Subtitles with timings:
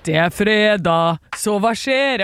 [0.00, 2.22] Det er fredag, så hva skjer?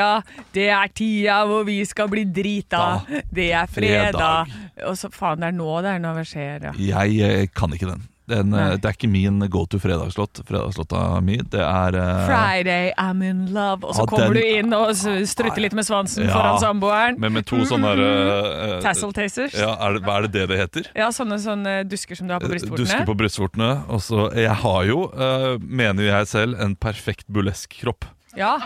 [0.55, 3.03] Det er tida hvor vi skal bli drita.
[3.29, 4.53] Det er fredag.
[4.89, 6.71] Og så faen, det er nå det er når hva skjer.
[6.81, 8.07] Jeg eh, kan ikke den.
[8.29, 10.41] Den eh, det er ikke min go to fredagslåt.
[10.49, 13.85] Fredagslåta mi, det er uh, Friday, I'm in love.
[13.87, 16.33] Og så Ja, kommer den- du inn og strutter litt med svansen Ja.
[16.35, 17.19] foran samboeren.
[17.23, 19.55] Men med to sånne uh, Tassel tasters.
[19.55, 20.91] Ja, er det, Hva er det det det heter?
[20.97, 23.85] Ja, sånne, sånne dusker som du har på Dusker på brystvortene.
[23.89, 28.05] Og så Jeg har jo, uh, mener jeg selv, en perfekt burlesk kropp.
[28.37, 28.59] Ja,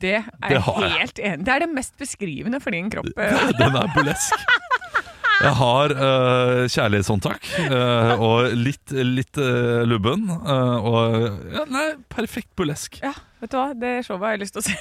[0.00, 3.08] det er Det helt enig Det er det mest beskrivende for din kropp.
[3.58, 4.34] Den er burlesk.
[5.38, 10.24] Jeg har uh, kjærlighetshåndtak uh, og litt, litt uh, lubben.
[10.26, 11.16] Uh, og
[11.54, 12.98] ja, nei, perfekt burlesk.
[13.04, 13.68] Ja, vet du hva?
[13.78, 14.74] Det showet har jeg lyst til å se.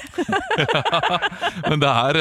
[1.69, 2.19] Men det er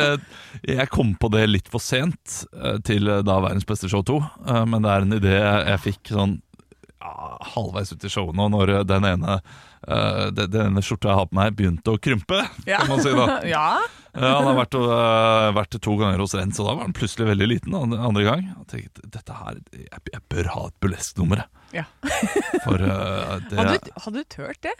[0.69, 2.42] Jeg kom på det litt for sent
[2.84, 4.19] til da Verdens beste show 2.
[4.51, 6.37] eh, Men det er en idé jeg, fikk sånn
[7.01, 7.14] ja,
[7.55, 9.41] halvveis ut i showet nå, når den ene
[9.87, 13.27] eh, det, denne skjorta jeg har på meg, begynte å krympe, kan man si da.
[13.55, 13.67] ja.
[14.17, 17.27] Ja, han har vært, uh, vært to ganger hos Rens, og da var han plutselig
[17.29, 17.75] veldig liten.
[17.77, 21.42] Andre, andre gang Jeg tenkte, dette her, jeg, jeg bør ha et burlesk-nummer.
[21.77, 21.84] Ja.
[22.64, 24.73] For eh, det Hadde, du- hadde du tørt det?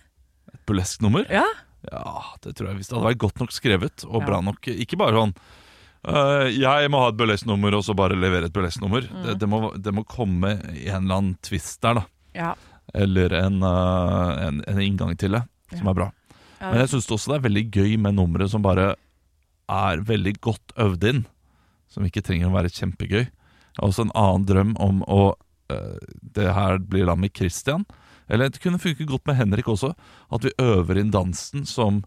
[0.55, 1.29] et burlesk-nummer.
[1.29, 1.45] Ja.
[1.91, 4.27] Ja, det tror jeg hvis det hadde vært godt nok skrevet og Ja.
[4.31, 4.73] bra nok.
[4.73, 5.37] Ikke bare sånn
[6.07, 9.09] Uh, Jeg må ha et burlesk-nummer og så bare levere et burlesk-nummer.
[9.11, 9.23] Mm.
[9.25, 12.05] Det, det, må, det må komme i en eller annen twist der, da.
[12.37, 12.51] Ja.
[12.97, 15.43] Eller en, øh, en, en inngang til det,
[15.75, 16.11] som er bra.
[16.61, 18.95] Men jeg syns også det er veldig gøy med numre som bare
[19.69, 21.25] er veldig godt øvd inn.
[21.93, 23.27] Som ikke trenger å være kjempegøy.
[23.27, 25.37] Jeg har også en annen drøm om å
[25.73, 25.99] øh,
[26.37, 27.85] Det her blir da med Christian.
[28.29, 29.93] Eller det kunne funke godt med Henrik også.
[30.33, 32.03] At vi øver inn dansen som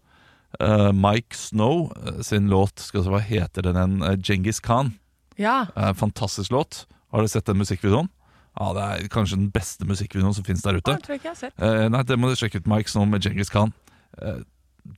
[0.60, 1.92] øh, Mike Snow
[2.26, 4.02] sin låt Skal Hva heter den?
[4.02, 4.96] Uh, Genghis Khan.
[5.38, 5.66] ja.
[5.76, 6.86] Eh, fantastisk låt.
[7.10, 8.10] Har du sett den musikkvideoen?
[8.58, 10.96] Ja, Det er kanskje den beste musikkvideoen som finnes der ute.
[10.96, 11.54] Ah, tror jeg ikke jeg har sett.
[11.60, 13.72] Eh, nei, det må du sjekke ut Mike sånn med Genghis Khan.
[14.18, 14.42] Eh,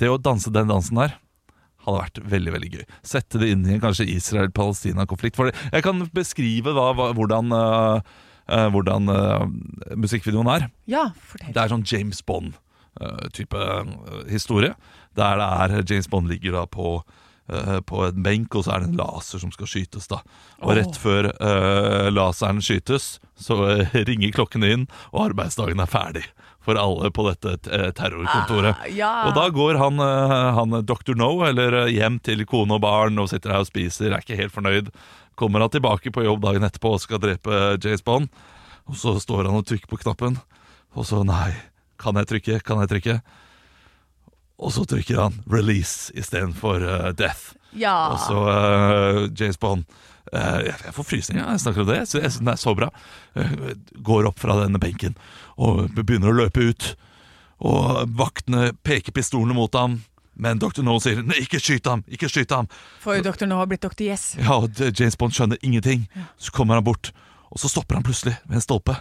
[0.00, 1.18] det å danse den dansen der
[1.82, 2.84] hadde vært veldig veldig gøy.
[3.06, 5.38] Sette det inn i en kanskje Israel-Palestina-konflikt.
[5.38, 9.46] For Jeg kan beskrive hva, hva, hvordan, eh, hvordan uh,
[9.98, 10.69] musikkvideoen er.
[10.90, 11.52] Ja, fortell.
[11.54, 13.66] Det er sånn James Bond-type
[14.30, 14.76] historie.
[15.19, 17.00] Der det er James Bond ligger da på,
[17.88, 20.06] på en benk, og så er det en laser som skal skytes.
[20.08, 20.20] da
[20.62, 26.25] Og rett før uh, laseren skytes, så eh, ringer klokkene inn, og arbeidsdagen er ferdig.
[26.62, 28.76] For alle på dette eh, terrorkontoret.
[28.76, 29.10] Ah, ja.
[29.26, 31.16] Og da går han, eh, han Dr.
[31.19, 34.38] No eller eh, hjem til kone og barn og sitter her og spiser, er ikke
[34.38, 34.92] helt fornøyd.
[35.38, 38.31] Kommer han tilbake på jobb dagen etterpå og skal drepe James Bond.
[38.86, 40.38] Og så står han og trykker på knappen,
[40.98, 41.52] og så nei,
[42.02, 43.14] kan jeg trykke, kan jeg trykke?
[44.62, 47.56] Og så trykker han 'release' istedenfor uh, 'death'.
[47.74, 48.12] Ja.
[48.12, 49.84] Og så uh, James Bond
[50.32, 52.00] uh, Jeg får frysninger når jeg snakker om det.
[52.08, 52.90] Så jeg synes den er så bra.
[53.34, 53.72] Uh,
[54.04, 55.16] går opp fra denne benken
[55.56, 56.94] og begynner å løpe ut.
[57.62, 60.00] Og vaktene peker pistolene mot ham.
[60.34, 60.82] Men Dr.
[60.82, 62.68] No sier 'nei, ikke skyt ham', ikke skyt ham.
[63.02, 63.46] For Dr.
[63.46, 64.06] No har blitt Dr.
[64.06, 64.34] Yes.
[64.38, 66.08] Ja, og James Bond skjønner ingenting.
[66.38, 67.12] Så kommer han bort,
[67.50, 68.96] og så stopper han plutselig ved en stolpe.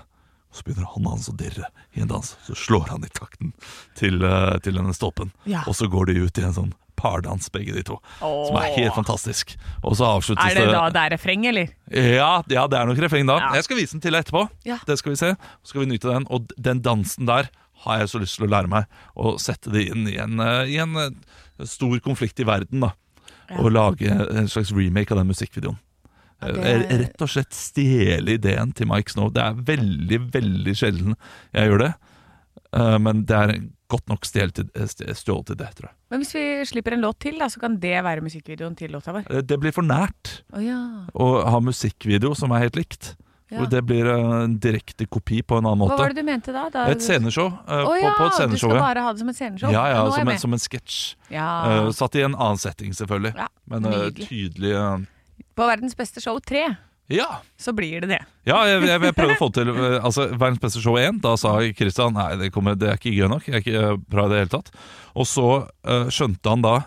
[0.51, 2.35] Så begynner hånda hans å dirre i en dans.
[2.47, 3.53] Så slår han i takten
[3.95, 5.31] til, eh, til denne stolpen.
[5.45, 5.63] Ja.
[5.67, 7.97] Og så går de ut i en sånn pardans, begge de to.
[8.19, 9.55] Som er helt fantastisk.
[9.81, 11.71] Og så avsluttes Er det da det er refreng, eller?
[11.89, 13.39] Ja, ja, det er nok refreng da.
[13.41, 13.53] Ja.
[13.57, 14.43] Jeg skal vise den til deg etterpå.
[14.67, 14.77] Ja.
[14.85, 15.31] Det skal vi se.
[15.63, 16.27] Så skal vi nyte den.
[16.29, 17.49] Og den dansen der
[17.85, 18.89] har jeg så lyst til å lære meg.
[19.17, 22.85] Og sette det inn i en, eh, i en eh, stor konflikt i verden.
[22.85, 22.93] da
[23.57, 25.79] Og lage en slags remake av den musikkvideoen.
[26.41, 29.29] Det Rett og slett stjele ideen til Mike Snow.
[29.33, 31.15] Det er veldig, veldig sjelden
[31.53, 31.93] jeg gjør det.
[32.73, 33.55] Eh, Men det er
[33.91, 35.95] godt nok stjålet til, eh, st- stjålet til det, tror jeg.
[36.11, 39.11] Men hvis vi slipper en låt til, da, så kan det være musikkvideoen til låta
[39.13, 39.25] vår.
[39.29, 40.79] Eh, Det blir for nært Å ja.
[41.13, 43.15] å ha musikkvideo som er helt likt.
[43.51, 43.65] Ja.
[43.67, 45.91] Det blir en direkte kopi på en annen måte.
[45.97, 46.69] Hva var det du mente da?
[46.71, 47.47] da Et sceneshow.
[47.67, 48.79] eh, Å på, ja, på et du skal ja.
[48.79, 49.71] bare ha det som et sceneshow?
[49.73, 51.15] Ja, ja, som en, som en sketsj.
[51.29, 51.83] Ja.
[51.83, 53.35] Uh, satt i en annen setting, selvfølgelig.
[53.35, 54.71] Ja, Men uh, tydelig
[55.55, 56.69] På Verdens beste show 3.
[57.11, 58.21] Ja, så blir det det.
[58.47, 61.19] ja jeg, jeg, jeg prøvde å få til eh, altså, Verdens beste show 1.
[61.23, 63.49] Da sa Kristian nei, det, kommer, det er ikke gøy nok.
[63.49, 64.71] Jeg er ikke eh, bra i det hele tatt.
[65.11, 66.77] Og så uh, skjønte han da,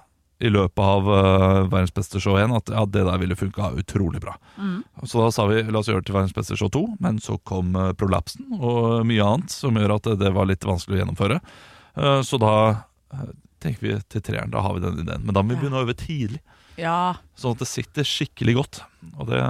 [0.44, 4.22] i løpet av uh, Verdens beste show 1, at ja, det der ville funka utrolig
[4.24, 4.34] bra.
[5.04, 7.36] Så da sa vi la oss gjøre det til Verdens beste show 2, men så
[7.44, 11.02] kom uh, prolapsen og mye annet som gjør at det, det var litt vanskelig å
[11.02, 11.40] gjennomføre.
[12.00, 12.54] Uh, så da
[13.64, 14.52] tenker vi til treeren.
[14.52, 15.24] Da har vi den ideen.
[15.24, 16.40] Men da må vi begynne å øve tidlig,
[16.80, 18.82] Ja, sånn at det sitter skikkelig godt.
[19.18, 19.40] Og det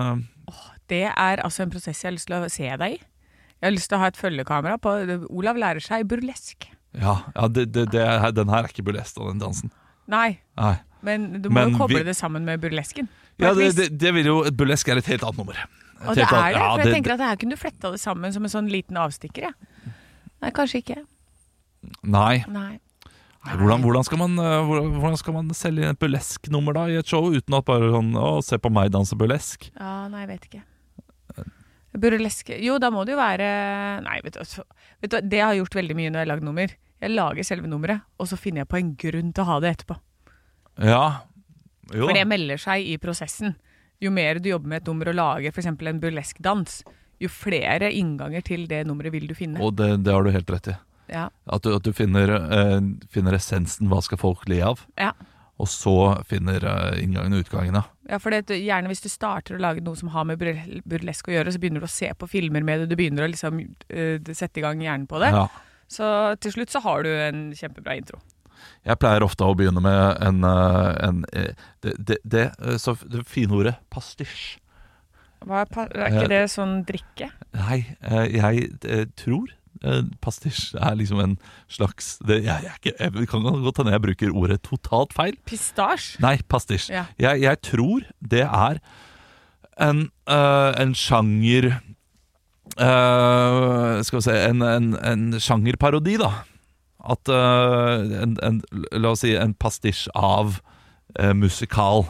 [0.92, 2.98] det er altså en prosess jeg har lyst til å se deg i.
[3.00, 4.90] Jeg har lyst til å ha et følgekamera på
[5.32, 6.66] Olav lærer seg burlesk.
[6.92, 8.04] Ja, ja det, det, det
[8.36, 9.72] den her er ikke burlesk av den dansen.
[10.10, 10.74] Nei, Nei.
[11.06, 13.08] men du må Men jo koble vi- det sammen med burlesken.
[13.40, 15.56] Ja, det, det, det vil jo Burlesk er et helt annet nummer.
[15.58, 17.98] Et Og det er det, ja, for jeg tenker at her kunne du fletta det
[17.98, 19.48] sammen som en sånn liten avstikker.
[19.48, 19.92] Ja.
[20.44, 21.00] Nei, kanskje ikke.
[22.04, 22.44] Nei.
[22.46, 22.78] Nei.
[23.44, 27.26] Hvordan, hvordan, skal man, eh, hvordan, skal man selge et burlesk-nummer da i et show,
[27.28, 29.68] uten at bare sånn Å, se på meg danse burlesk.
[29.76, 30.62] Ja, nei, jeg vet ikke.
[31.94, 33.50] Burlesk Jo, da må det jo være
[34.02, 34.64] Nei, vet du,
[35.04, 36.72] vet du det har jeg gjort veldig mye når jeg har lagd nummer.
[37.04, 39.74] Jeg lager selve nummeret, og så finner jeg på en grunn til å ha det
[39.74, 39.96] etterpå.
[40.80, 41.04] Ja.
[41.92, 42.06] Jo.
[42.06, 43.58] For det melder seg i prosessen.
[44.02, 45.68] Jo mer du jobber med et nummer og lager f.eks.
[45.68, 46.80] en burlesk dans,
[47.22, 49.60] jo flere innganger til det nummeret vil du finne.
[49.62, 50.76] Og det, det har du helt rett i.
[51.12, 51.28] Ja.
[51.52, 52.80] At du, at du finner, eh,
[53.12, 53.88] finner essensen.
[53.92, 54.84] Hva skal folk le av?
[55.00, 55.12] Ja.
[55.60, 55.92] Og så
[56.26, 57.84] finner eh, inngangen og utgangen, ja.
[58.10, 60.40] Ja, for det, gjerne hvis du starter å lage noe som har med
[60.84, 63.30] burlesk å gjøre, så begynner du å se på filmer med det, du begynner å
[63.30, 65.30] liksom uh, sette i gang hjernen på det.
[65.36, 65.46] ja.
[65.94, 66.06] Så
[66.40, 68.16] til slutt så har du en kjempebra intro.
[68.88, 72.44] Jeg pleier ofte å begynne med en, eh, en eh, det, det, det,
[72.80, 74.56] så det fine ordet pastisj.
[75.44, 77.28] Hva er, pa- er ikke det sånn drikke?
[77.52, 77.82] Nei,
[78.32, 79.52] jeg tror
[80.24, 81.34] pastisj er liksom en
[81.68, 85.36] slags det, jeg, jeg, jeg, jeg kan godt hende jeg bruker ordet totalt feil.
[85.48, 86.20] Pistasje?
[86.24, 86.90] Nei, pastisj.
[86.94, 87.06] Ja.
[87.18, 88.80] Jeg, tror det er
[89.82, 91.72] en, eh, en sjanger
[92.78, 96.30] eh, Skal vi se En, en, en sjangerparodi, da.
[97.04, 98.60] At eh, en, en,
[98.92, 100.60] La oss si en pastisj av
[101.18, 102.06] eh, musikal.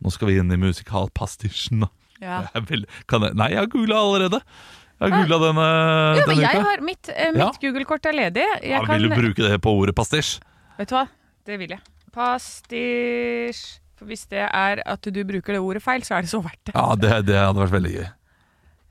[0.00, 1.90] Nå skal vi inn i musikalpastisjen, da.
[2.20, 2.42] Ja.
[2.54, 4.42] Jeg vil, kan jeg, nei, jeg har googla allerede.
[5.00, 5.66] Jeg har googla denne,
[6.18, 6.62] Ja, denne uka.
[6.66, 7.50] har, mitt eh, Ja.
[7.62, 8.44] Google-kort er ledig.
[8.60, 10.40] Jeg Ja, vil du bruke det på ordet pastisj?
[10.76, 11.06] Vet du hva?
[11.46, 11.80] Det vil jeg.
[12.12, 13.78] Pastisj.
[13.96, 16.60] For hvis det er at du bruker det ordet feil, så er det så verdt
[16.70, 16.74] det.
[16.76, 18.06] Ja, det, det hadde vært veldig gøy.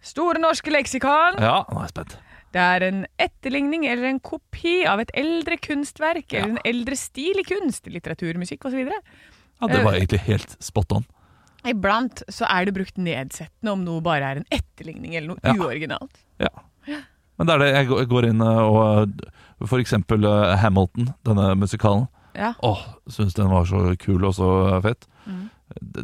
[0.09, 1.39] Store norske leksikon.
[1.41, 2.17] Ja, nå er jeg spent.
[2.53, 7.41] Det er en etterligning eller en kopi av et eldre kunstverk eller en eldre stil
[7.41, 8.87] i kunst, litteratur, musikk osv.
[8.89, 11.05] Ja, Det var egentlig helt spot on.
[11.67, 15.53] Iblant så er det brukt nedsettende om noe bare er en etterligning eller noe Ja.
[15.53, 16.21] uoriginalt.
[16.39, 16.49] Ja.
[17.37, 21.55] Men det er det jeg går- inn eh, og eh, For eksempel eh, Hamilton, denne
[21.59, 22.07] musikalen.
[22.35, 22.53] Ja.
[22.63, 22.79] Åh,
[23.09, 25.05] syns den var så kul og så fett.
[25.27, 25.49] Mm.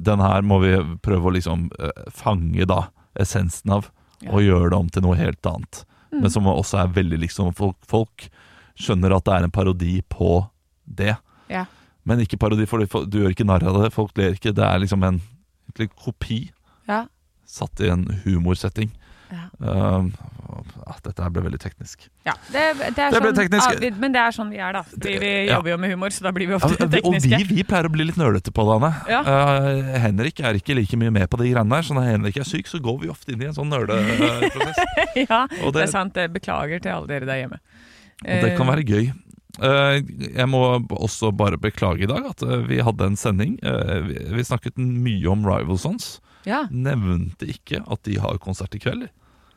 [0.03, 1.69] Den her må vi prøve å liksom
[2.11, 3.89] fange da essensen av,
[4.27, 5.85] og gjøre det om til noe helt annet.
[6.11, 6.21] Mm.
[6.21, 8.27] Men som også er veldig liksom folk, folk
[8.77, 10.49] skjønner at det er en parodi på
[10.85, 11.15] det.
[11.49, 11.65] Ja.
[12.05, 13.93] Men ikke parodi, for du- du gjør ikke narr av det.
[13.93, 14.53] Folk ler ikke.
[14.53, 15.21] Det er liksom en
[15.65, 16.51] egentlig kopi
[16.87, 17.05] Ja.
[17.45, 18.91] satt i en humorsetting.
[19.31, 19.49] Ja.
[19.59, 20.11] Um,
[20.85, 22.03] ah, dette ble veldig teknisk.
[22.27, 23.65] Ja, det, det Det ble sånn, teknisk.
[23.67, 24.83] ah, vi- men det er sånn vi er, da.
[24.93, 25.55] Vi, vi ja.
[25.57, 27.33] jobber jo med humor, så da blir vi Ja, ofte tekniske.
[27.33, 28.91] og vi, vi pleier å bli litt nølete på det, Anne.
[29.09, 29.21] Ja.
[29.25, 32.43] Uh, Henrik er ikke like mye med på de greiene der, så når Henrik er
[32.45, 34.77] syk, så går vi ofte inn i en sånn nøleprosess.
[35.29, 36.13] ja, det det- er sant.
[36.13, 37.59] Beklager til alle dere der hjemme.
[38.25, 39.11] Og det kan Eh, være gøy.
[39.61, 39.99] Eh,
[40.35, 43.57] Jeg må også bare beklage i dag at eh, vi hadde en sending.
[43.63, 46.17] Eh, Vi snakket mye om Rival Sons.
[46.45, 46.65] Ja.
[46.69, 49.07] Nevnte ikke at de har konsert i kveld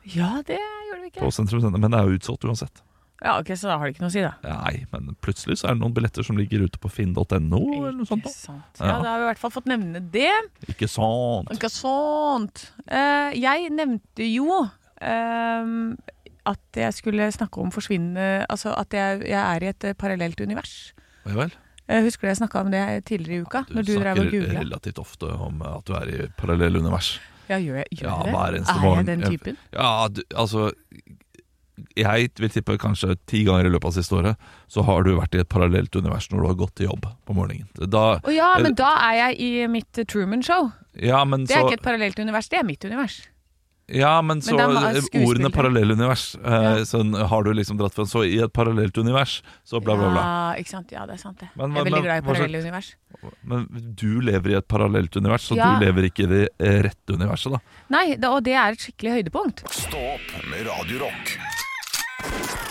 [0.09, 1.31] ja, det gjorde vi på ikke.
[1.35, 2.79] Sentrum Scene, men det er jo utsolgt uansett.
[3.21, 4.31] Ja, ok, Så da har det ikke noe å si, da.
[4.63, 8.07] Nei, men plutselig så er det noen billetter som ligger ute på finn.no eller noe
[8.07, 8.23] sånt.
[8.25, 8.31] Da.
[8.31, 8.79] sant.
[8.79, 8.87] Ja.
[8.87, 10.31] Ja, da har vi i hvert fall fått nevne det.
[10.71, 11.51] Ikke sant?
[11.53, 12.63] Ikke sant.
[12.87, 14.63] Uh, jeg nevnte jo
[15.03, 15.97] ehm,
[16.49, 20.39] at jeg skulle snakke om forsvinnende Altså at jeg, jeg er i et eh, parallelt
[20.41, 20.75] univers.
[21.25, 21.53] Ja vel.
[21.89, 23.63] Eh, husker du jeg snakka om det tidligere i uka?
[23.69, 27.15] når du drev og snakker relativt ofte om at du er i parallelle univers.
[27.49, 28.61] Ja, gjør jeg, gjør Ja, det?
[28.61, 28.97] er morgen.
[28.99, 29.57] jeg den typen?
[29.73, 30.67] Ja, du, altså
[31.97, 34.35] Jeg vil tippe kanskje ti ganger i løpet av siste året
[34.69, 37.35] så har du vært i et parallelt univers når du har gått til jobb på
[37.37, 37.69] morgenen.
[37.89, 40.69] Da, Å ja, men da er jeg i mitt eh, Truman-show.
[40.99, 43.21] ja, men Det er så, ikke et parallelt univers, det er mitt univers.
[43.91, 46.35] Ja, men så må- eh, ordene parallellunivers.
[46.43, 46.75] eh, Ja.
[46.85, 50.21] sånn, har du liksom dratt fra Så i et parallelt univers, så bla, bla, bla.
[50.21, 50.91] Ja, ikke sant?
[50.91, 51.49] Ja, det er sant det.
[51.55, 52.95] Men- jeg er men- veldig glad i parallelle univers.
[53.43, 55.77] Men du lever i et parallelt univers, så Ja.
[55.79, 57.59] du lever ikke i det eh, rette universet, da.
[57.89, 59.69] Nei, da, og det er et skikkelig høydepunkt.
[59.71, 62.68] Stopp med Radio Rock.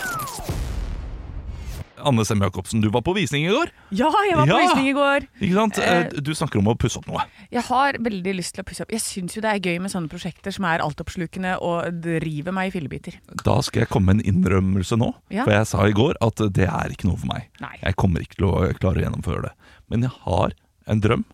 [2.05, 3.69] Anne Sem Jacobsen, du var på visning i går.
[3.91, 4.59] Ja, jeg var på Ja.
[4.67, 5.27] visning i går.
[5.41, 5.77] Ikke sant?
[5.79, 5.97] Eh.
[6.05, 7.23] Eh, Du snakker om å pusse opp noe.
[7.51, 8.91] Jeg har veldig lyst til å pusse opp.
[8.91, 12.69] Jeg syns jo det er gøy med sånne prosjekter som er altoppslukende og driver meg
[12.73, 13.19] i fillebiter.
[13.43, 15.13] Da skal jeg komme med en innrømmelse nå.
[15.29, 15.43] Ja.
[15.45, 17.47] For jeg sa i går at det er ikke noe for meg.
[17.61, 17.75] Nei.
[17.83, 19.53] Jeg kommer ikke til å klare å gjennomføre det.
[19.89, 20.51] Men jeg har
[20.87, 21.25] en drøm.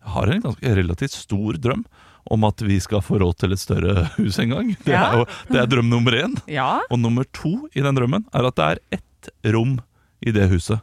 [0.00, 1.84] Jeg har en ganske relativt stor drøm
[2.30, 4.76] om at vi skal få råd til et større hus en gang.
[4.84, 6.34] Det er, jo, det er drøm nummer én.
[6.48, 9.78] Ja, Og nummer to i den drømmen er at det er ett rom
[10.20, 10.82] i det huset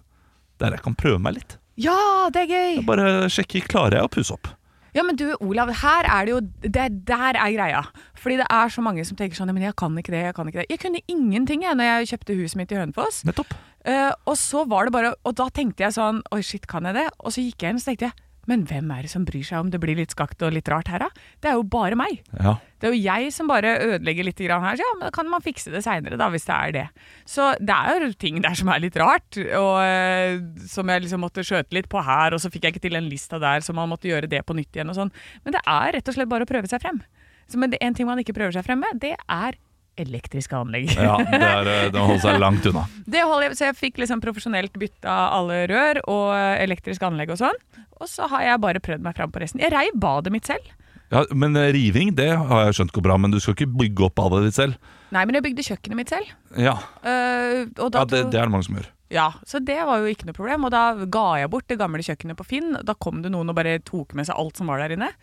[0.61, 1.57] der jeg kan prøve meg litt.
[1.77, 2.71] ja det er gøy!
[2.79, 4.49] Jeg bare sjekke klarer jeg å pusse opp.
[4.97, 7.83] Ja, men du, Olav, her er det jo det, Der er greia.
[8.17, 10.33] Fordi det er så mange som tenker sånn «Ja, Men jeg kan ikke det, jeg
[10.33, 10.69] kan ikke det.
[10.71, 13.19] Jeg kunne ingenting jeg når jeg kjøpte huset mitt i Hønefoss.
[13.27, 13.53] Nettopp.
[13.85, 16.97] Eh, og så var det bare Og da tenkte jeg sånn Oi, shit, kan jeg
[16.97, 17.05] det?
[17.21, 18.17] Og så gikk jeg inn og så tenkte jeg
[18.47, 20.87] Men hvem er det som bryr seg om det blir litt skakt og litt rart
[20.91, 21.25] her, da?
[21.43, 22.21] Det er jo bare meg.
[22.39, 22.55] Ja.
[22.79, 24.79] Det er jo jeg som bare ødelegger litt her.
[24.79, 26.85] Så ja, men da kan man fikse det seinere, da, hvis det er det.
[27.27, 30.39] Så det er jo ting der som er litt rart, og eh,
[30.71, 33.11] som jeg liksom måtte skjøte litt på her, og så fikk jeg ikke til en
[33.11, 35.13] lista der, så man måtte gjøre det på nytt igjen og sånn.
[35.43, 37.03] Men det er rett og slett bare å prøve seg frem.
[37.47, 39.59] Så, men det, en ting man ikke prøver seg frem med, det er
[40.01, 40.91] elektriske anlegg.
[40.95, 42.85] ja det den holder seg langt unna.
[43.05, 47.41] Det holder jeg, så jeg fikk liksom profesjonelt bytta alle rør og elektriske anlegg og
[47.41, 47.61] sånn.
[47.97, 49.63] Og så har jeg bare prøvd meg fram på resten.
[49.63, 50.65] Jeg rei badet mitt selv.
[51.13, 54.09] Ja, men eh, riving det har jeg skjønt går bra, men du skal ikke bygge
[54.09, 54.93] opp badet ditt selv.
[55.15, 56.31] Nei, men jeg bygde kjøkkenet mitt selv.
[56.59, 56.75] Ja,
[57.05, 58.89] uh, ja det, det er det mange som gjør.
[59.07, 60.65] Ja, så det var jo ikke noe problem.
[60.67, 62.75] Og da ga jeg bort det gamle kjøkkenet på Finn.
[62.83, 65.13] Da kom det noen og bare tok med seg alt som var der inne.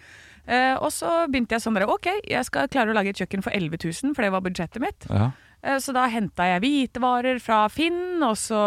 [0.46, 3.42] Eh, og så begynte jeg sånn der, ok, jeg skal klare å lage et kjøkken
[3.46, 5.06] for 11 000, for det var budsjettet mitt.
[5.08, 5.30] Ja.
[5.64, 8.58] Eh, så da henta jeg hvitevarer fra Finn, og så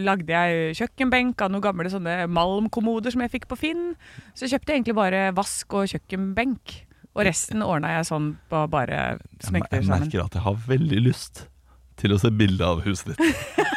[0.00, 3.84] lagde jeg kjøkkenbenk av noen gamle sånne malmkommoder som jeg fikk på Finn.
[4.32, 6.78] Så kjøpte jeg egentlig bare vask og kjøkkenbenk.
[7.16, 10.02] Og resten ordna jeg sånn på bare Jeg, smekte jeg sammen.
[10.08, 11.46] merker at jeg har veldig lyst
[11.96, 13.22] til å se bilde av huset ditt.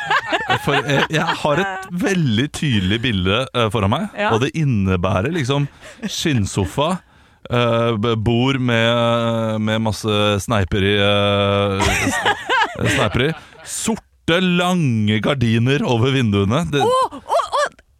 [0.65, 4.31] For jeg, jeg har et veldig tydelig bilde eh, foran meg, Ja.
[4.35, 5.67] og det innebærer liksom
[6.03, 6.97] skinnsofa.
[7.53, 11.81] Eh, bor med, med masse sneiper i, uh,
[12.95, 13.33] sneiper i.
[13.65, 16.65] Sorte, lange gardiner over vinduene.
[16.71, 17.39] Det, oh, oh!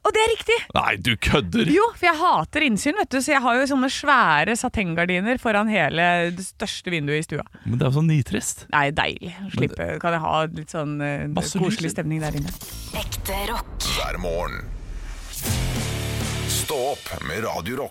[0.09, 0.57] å, det er riktig!
[0.77, 1.69] Nei, du kødder!
[1.73, 5.69] Jo, for jeg hater innsyn, vet du, så jeg har jo sånne svære satenggardiner foran
[5.71, 7.45] hele det største vinduet i stua.
[7.65, 8.65] Men det er jo så nitrist.
[8.73, 9.35] Nei, deilig.
[9.55, 12.53] Slippe, kan jeg ha litt sånn uh, koselig stemning der inne.
[12.99, 13.89] Ekte rock.
[13.99, 14.61] hver morgen.
[16.49, 17.89] Stå opp med Radio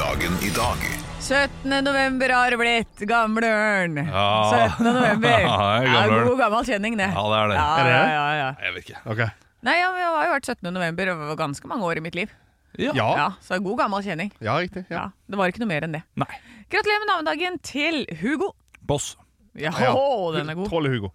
[0.00, 0.80] Dagen i dag
[1.20, 1.84] 17.
[1.84, 3.96] november har det blitt, gamle ørn.
[4.02, 4.68] Ja.
[4.76, 4.84] 17.
[4.84, 5.40] november.
[5.46, 7.06] Ja, Det er god gammel kjenning, det.
[7.14, 7.56] Ja, det er det.
[7.56, 8.12] Ja, Er det ja, det?
[8.12, 8.50] ja, ja.
[8.66, 9.00] Jeg vet ikke.
[9.14, 9.28] Okay.
[9.62, 10.70] Nei, ja, Jeg det har jo vært 17.
[10.74, 12.32] november over ganske mange år i mitt liv.
[12.80, 12.92] Ja.
[12.98, 14.32] Ja, Så god gammel kjenning.
[14.42, 14.84] Ja, riktig.
[14.90, 15.06] Ja, Ja.
[15.30, 16.02] Det var ikke noe mer enn det.
[16.18, 16.28] Nei.
[16.70, 18.52] Gratulerer med navnedagen til Hugo.
[18.82, 19.16] Boss.
[19.54, 19.94] Ja, Ja.
[20.34, 20.68] den er god.
[20.70, 21.12] Trollet Hugo.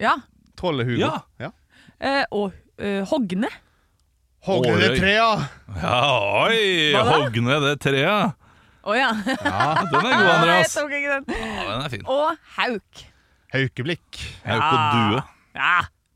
[0.00, 0.16] Ja.
[0.58, 1.00] Trollet Hugo.
[1.06, 1.14] Ja.
[1.40, 1.50] ja.
[1.98, 3.50] Eh, og eh, Hogne.
[4.48, 5.30] Hogne det treet, ja.
[5.82, 5.96] Ja,
[6.46, 6.58] oi!
[6.94, 7.16] Hva da?
[7.16, 8.36] Hogg det treet.
[8.88, 9.08] Å ja.
[9.26, 9.62] ja.
[9.90, 10.74] Den er god, Jeg Andreas.
[10.78, 11.24] tok ikke den.
[11.34, 12.04] Ja, den er fin.
[12.08, 13.02] Og Hauk.
[13.52, 14.20] Haukeblikk.
[14.46, 15.24] Hauk og due.
[15.58, 15.74] Ja,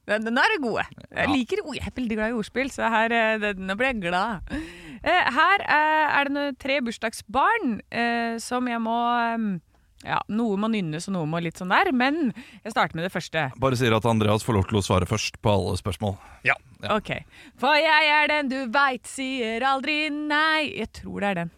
[0.08, 0.84] den, den er gode.
[1.10, 1.74] Jeg liker ord.
[1.76, 4.54] Jeg er veldig glad i ordspill, så her, eh, det, nå ble jeg glad.
[5.02, 9.46] Eh, Her eh, er det noe- tre bursdagsbarn eh, som jeg må eh,
[10.02, 12.32] Ja, noe må nynnes og noe må litt sånn der, men
[12.64, 13.44] jeg starter med det første.
[13.62, 16.16] Bare sier at Andreas får lov til å svare først på alle spørsmål.
[16.48, 16.56] Ja.
[16.82, 16.96] Ja.
[16.96, 17.12] Ok.
[17.62, 20.72] For jeg er den du veit sier aldri nei.
[20.80, 21.52] Jeg tror det er den.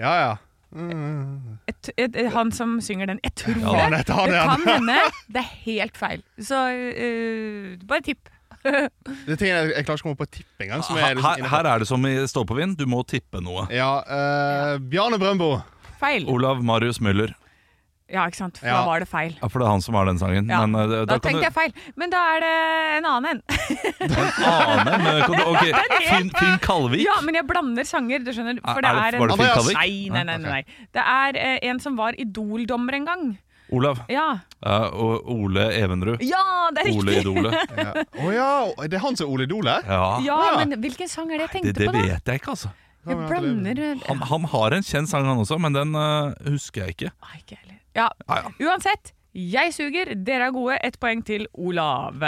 [0.00, 0.34] Ja, ja.
[0.74, 1.58] Mm.
[1.70, 3.20] Et, et, et, han som synger den.
[3.22, 4.00] Jeg tror Ja, han det.
[4.08, 4.96] han, det kan hende.
[5.36, 6.24] Det er helt feil.
[6.40, 8.30] Så uh, bare tipp.
[9.28, 10.82] Det ting jeg, jeg klarer ikke å komme på et tipp engang.
[10.86, 13.02] Som Her, er liksom her, her er det som i Stå på vind, du må
[13.04, 13.66] tippe noe.
[13.74, 15.58] Ja, uh, Bjarne Brøndbo.
[16.00, 16.24] Feil.
[16.32, 17.36] Olav Marius Müller.
[18.14, 18.58] Ja, ikke sant.
[18.62, 18.76] For Ja.
[18.78, 19.32] da var det feil.
[19.40, 20.46] Ja, for det er han som har den sangen.
[20.48, 20.60] Ja.
[20.66, 21.72] Men, uh, Da, da, tenkte du jeg feil.
[21.98, 22.52] Men da er det
[23.00, 23.42] en annen en.
[24.00, 25.64] en annen Ok,
[26.08, 27.02] Finn, Finn Kalvik.
[27.04, 28.60] Ja, men jeg blander sanger, du skjønner.
[28.62, 29.54] For Er det det- er var det Finn.
[29.58, 29.80] Kalvik?
[29.80, 30.36] Nei, nei, nei.
[30.38, 30.86] nei, nei.
[30.94, 33.24] Det er uh, en som var Idol-dommer en gang.
[33.74, 33.98] Olav.
[34.12, 34.38] Ja.
[34.64, 36.20] Uh, og Ole Evenrud.
[36.22, 37.24] Ja, det er Ole riktig!
[37.24, 37.50] Idole.
[38.24, 38.48] Å ja.
[38.86, 39.76] det er han som er Ole Idole?
[39.88, 40.56] Ja, Ja, Ja.
[40.64, 41.98] men hvilken sang er det jeg tenkte det på, da?
[41.98, 42.70] Det vet jeg ikke, altså.
[43.04, 46.94] Jeg blander Han, han har en kjent sang, han også, men den uh, husker jeg
[46.96, 47.10] ikke.
[47.24, 47.73] Nei, ikke heller.
[47.94, 48.50] Ja, Ah, ja.
[48.70, 49.12] uansett.
[49.34, 50.76] Jeg suger, dere er gode.
[50.86, 52.20] Ett poeng til Olav.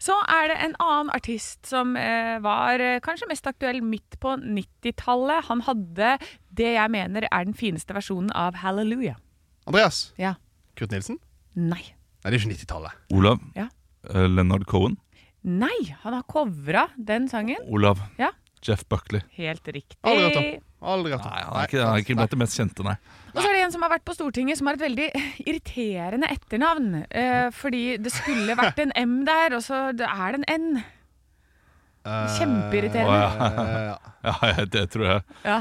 [0.00, 4.38] Så er det en annen artist som eh, var eh, kanskje mest aktuell midt på
[4.40, 5.44] 90-tallet.
[5.50, 6.14] Han hadde
[6.56, 9.18] det jeg mener er den fineste versjonen av Hallelujah.
[9.68, 10.14] Andreas.
[10.16, 10.34] Ja.
[10.80, 11.18] Kurt Nilsen?
[11.54, 11.82] Nei.
[12.24, 12.96] Nei, det er ikke 90-tallet.
[13.12, 13.44] Olav.
[13.56, 13.68] Ja.
[14.08, 14.96] Uh, Leonard Cohen.
[15.44, 17.60] Nei, han har covra den sangen.
[17.68, 18.00] Olav.
[18.20, 18.32] Ja.
[18.64, 19.20] Jeff Buckley.
[19.36, 19.96] Helt riktig.
[20.04, 21.30] Aldri hørt Aldri hatt det.
[21.30, 22.94] Nei, han er ikke, han er ikke blant de mest kjente, nei.
[23.34, 25.08] Og så er det en som har vært på Stortinget som har et veldig
[25.48, 26.86] irriterende etternavn.
[27.10, 30.80] Eh, fordi det skulle vært en M der, og så er det en N.
[32.08, 33.20] Eh, Kjempeirriterende.
[33.60, 35.22] eh, Ja, det tror jeg.
[35.44, 35.60] Ja.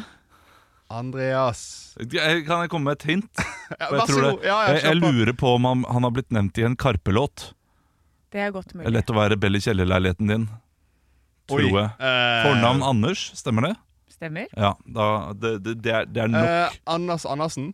[0.89, 1.59] Andreas
[2.01, 3.29] Kan jeg komme med et hint?
[3.37, 4.39] ja, Vær jeg, så tror god.
[4.39, 4.47] det.
[4.49, 7.51] Ja, ja, jeg, jeg lurer på om han, han har blitt nevnt i en Karpe-låt.
[8.33, 8.95] Det er godt er mulig.
[8.97, 10.47] lett å være Bell i kjellerleiligheten din,
[11.49, 11.69] tror Oi.
[11.75, 11.91] jeg.
[12.01, 13.75] Eh, Fornavn Anders, stemmer det?
[14.19, 14.49] Stemmer?
[14.59, 15.05] Ja, da,
[15.39, 16.47] det, det, det, er, det er nok.
[16.49, 17.69] eh, Anders Andersen.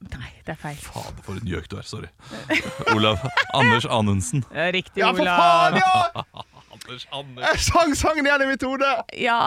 [0.00, 0.78] Nei, det er feil.
[0.80, 1.84] Fader, for en gjøk du er.
[1.84, 2.08] Sorry.
[2.96, 3.20] Olav
[3.52, 4.46] Anders Anundsen.
[4.72, 5.20] Riktig, Olav.
[5.20, 6.44] Ja, for faen, ja!
[6.80, 8.94] Anders Anders Jeg sang sangen igjen i mitt hode!
[9.20, 9.40] Ja.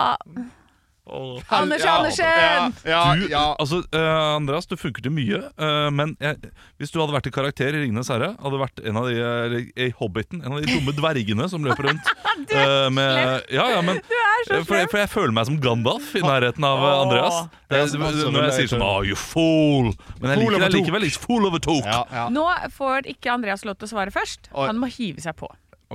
[1.05, 2.74] Anders Ja, Andersen!
[2.88, 6.38] Ja, Du, altså, uh, Andreas, du funker til mye, Uh, men jeg,
[6.79, 9.17] hvis du hadde vært i karakter i Ringenes herre, hadde du vært en av de
[9.19, 12.13] eller i Hobbiten, en av de dumme dvergene som løper rundt.
[12.53, 14.00] Uh, med, ja, ja, men,
[14.48, 17.38] så for, for jeg føler meg som Gandalf i nærheten av oh, Andreas.
[17.69, 20.75] Det, Ja, det, så- når jeg sier sånn oh, you fool Men jeg liker deg
[20.75, 21.05] likevel.
[21.07, 21.86] It's fool of a talk.
[21.86, 22.25] ja, ja.
[22.33, 24.50] Nå får ikke Andreas lov til å svare først.
[24.57, 25.50] Han må hive seg på.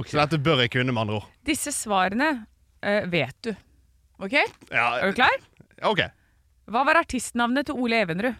[0.06, 1.30] Så dette bør jeg kunne, med andre ord.
[1.46, 2.30] Disse svarene
[2.82, 3.52] eh, vet du.
[4.18, 4.34] OK?
[4.72, 5.34] Ja, Er du klar?
[5.86, 6.00] OK.
[6.68, 8.34] Hva var artistnavnet til Ole Evenrud?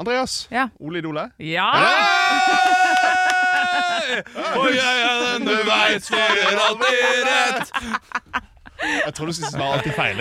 [0.00, 0.48] Andreas.
[0.50, 0.68] Ja.
[0.80, 1.28] Ole Idole.
[1.38, 1.68] Ja!
[4.58, 7.70] Og jeg er den du veit svarer alltid rett.
[8.84, 10.18] Jeg tror du syns den var alltid feil.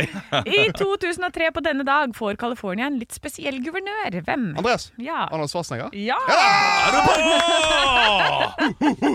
[0.48, 4.20] I 2003 på denne dag får California en litt spesiell guvernør.
[4.24, 4.46] Hvem?
[4.62, 4.92] Andreas.
[5.02, 5.26] Ja.
[5.34, 5.90] Arnold Schwarzenegger.
[5.98, 6.20] Ja!
[6.30, 7.14] Er du på?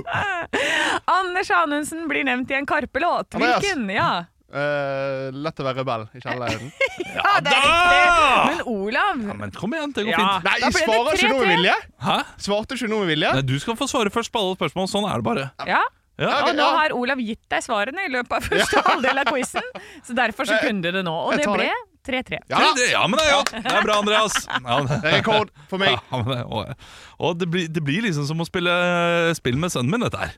[1.19, 3.35] Anders Anundsen blir nevnt i en Karpe-låt.
[3.39, 3.63] Andreas.
[3.63, 3.89] Hvilken?
[3.95, 4.11] Ja.
[4.49, 6.71] Eh, lett å være rebell i kjærligheten.
[7.19, 7.99] ja, det er riktig!
[8.49, 10.23] Men Olav Ja, men kom igjen, det går Ja.
[10.25, 10.47] fint.
[10.49, 11.75] Nei, jeg svarer ikke noe med vilje!
[12.07, 12.17] Hæ?
[12.47, 13.33] Svarte ikke noe med vilje.
[13.37, 14.89] Nei, du skal få svare først på alle spørsmål.
[14.89, 15.47] Sånn er det bare.
[15.69, 15.85] Ja,
[16.19, 16.33] Ja.
[16.41, 19.69] Ok, Og nå har Olav gitt deg svarene i løpet av første halvdel av quizen.
[20.03, 21.13] Så derfor så kunne du det nå.
[21.29, 21.77] Og det ble det.
[22.09, 22.41] 3-3.
[22.51, 23.53] Ja, ja, men det er godt.
[23.59, 24.41] Det er bra, Andreas.
[24.49, 25.95] Ja, det er rekord for meg.
[25.99, 26.75] Ja, men det, og
[27.19, 28.71] og det, blir, det blir liksom som å spille
[29.35, 30.31] spill med sønnen min, dette her.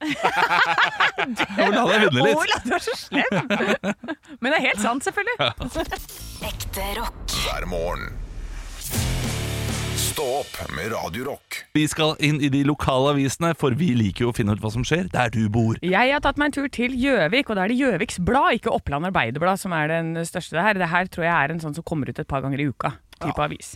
[1.59, 2.41] Vil la deg vinne litt.
[2.41, 3.53] Olav, du er så slem!
[4.41, 5.51] Men det er helt sant, selvfølgelig.
[6.51, 7.21] Ekte rock.
[7.45, 8.20] hver morgen.
[10.11, 11.61] Stå opp med Radio Rock.
[11.77, 14.73] Vi skal inn i de lokale avisene, for vi liker jo å finne ut hva
[14.75, 15.77] som skjer der du bor.
[15.87, 18.73] Jeg har tatt meg en tur til Gjøvik, og da er det Gjøviks Blad, ikke
[18.75, 20.81] Oppland Arbeiderblad, som er den største her.
[20.81, 22.97] Det her tror jeg er en sånn som kommer ut et par ganger i uka.
[23.21, 23.75] Type avis.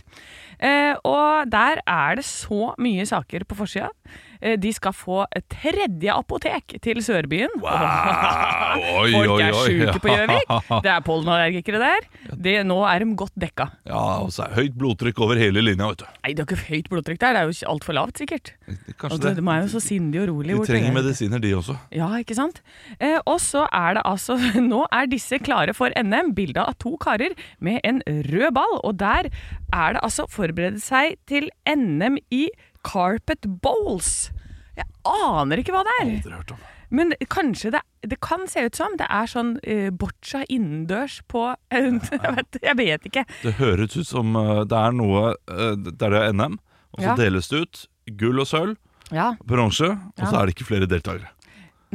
[0.57, 3.93] Eh, og der er det så mye saker på forsida.
[4.45, 7.53] Eh, de skal få et tredje apotek til Sørbyen.
[7.65, 10.51] Oi, Folk er sjuke på Gjøvik.
[10.85, 12.05] Det er pollenallergikere der.
[12.45, 13.67] Det, nå er de godt dekka.
[13.89, 16.05] Ja, og så er høyt blodtrykk over hele linja, vet du.
[16.21, 17.33] Nei, det er ikke høyt blodtrykk der.
[17.39, 18.53] Det er jo altfor lavt, sikkert.
[19.01, 19.33] Kanskje Og det.
[19.39, 20.59] de er jo så sindige og rolige.
[20.61, 21.77] De trenger medisiner, de også.
[21.95, 22.61] Ja, ikke sant?
[22.99, 24.37] Eh, og så er det altså
[24.75, 26.33] Nå er disse klare for NM.
[26.37, 28.77] Bilde av to karer med en rød ball.
[28.85, 29.31] Og der
[29.73, 32.45] er det altså forberede seg til NM i
[32.85, 34.29] Carpet Bowls.
[34.77, 36.09] Jeg aner ikke hva det er.
[36.19, 36.63] Aldri hørt om.
[36.95, 41.47] Men kanskje det, det kan se ut som det er sånn uh, boccia innendørs på
[41.73, 41.97] jeg,
[42.37, 43.23] vet, jeg vet ikke.
[43.41, 46.59] Det høres ut som uh, det er noe uh, det er NM,
[46.93, 47.15] og så Ja.
[47.19, 47.81] deles det ut
[48.21, 48.75] gull og sølv,
[49.11, 49.31] Ja.
[49.43, 50.41] bronse, og så Ja.
[50.41, 51.31] er det ikke flere deltakere.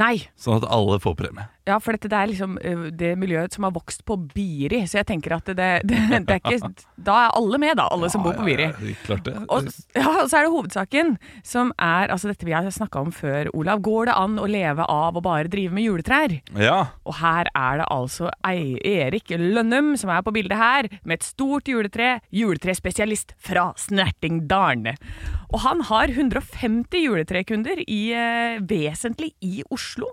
[0.01, 0.27] Nei.
[0.39, 1.47] Sånn at alle får premie.
[1.71, 2.57] Ja, for dette det er liksom
[2.99, 6.41] det miljøet som har vokst på Biri, så jeg tenker at det, det, det er
[6.41, 7.87] ikke Da er alle med, da.
[7.95, 8.69] Alle som bor på Biri.
[8.69, 9.37] Ja, ja, klart det.
[9.47, 11.15] Og, ja, og så er det hovedsaken,
[11.47, 13.83] som er altså dette vi har snakka om før, Olav.
[13.87, 16.37] Går det an å leve av å bare drive med juletrær?
[16.59, 16.81] Ja.
[17.07, 21.71] Og her er det altså Erik Lønnum som er på bildet her, med et stort
[21.71, 22.19] juletre.
[22.35, 24.97] Juletrespesialist fra Snertingdalen.
[25.51, 28.03] Og han har 150 juletrekunder i,
[28.71, 30.13] vesentlig i Oslo.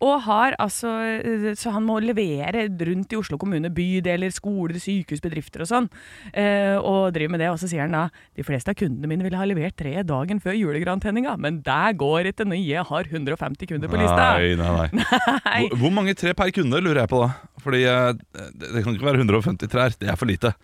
[0.00, 5.20] Og har altså eh, Så han må levere rundt i Oslo kommune, bydeler, skoler, sykehus,
[5.24, 5.88] bedrifter og sånn.
[6.32, 7.50] Eh, og driver med det.
[7.52, 8.06] Og så sier han da
[8.38, 12.30] de fleste av kundene mine ville ha levert tre dagen før julegrantenninga, men der går
[12.32, 14.32] ikke når jeg har 150 kunder på lista.
[14.40, 14.88] Nei, nei, nei.
[15.50, 15.60] Nei.
[15.68, 17.30] Hvor, hvor mange tre per kunde, lurer jeg på da?
[17.60, 18.12] Fordi eh,
[18.56, 19.96] det, det kan ikke være 150 trær.
[20.00, 20.54] Det er for lite.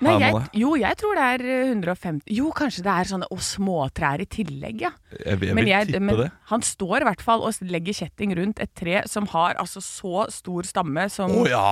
[0.00, 0.32] Nei, jeg,
[0.62, 4.26] jo, jeg tror det er eh, 150 Jo, kanskje det er sånne og småtrær i
[4.32, 4.90] tillegg, ja.
[5.12, 6.28] Jeg, jeg Men, vil jeg, tippe det.
[6.52, 10.24] han står i hvert fall og legger kjetting rundt et tre som har altså så
[10.32, 11.64] stor stamme som Å ja!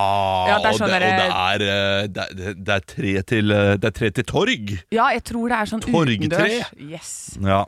[0.52, 3.14] Ja, det er og, sånn det, og det er, eh, det, er- det, er tre
[3.32, 4.74] til, eh, det er tre til torg!
[4.92, 6.18] Ja, jeg tror det er sånn Torgtre?
[6.18, 6.72] utendørs.
[6.78, 7.12] Yes.
[7.40, 7.64] Ja,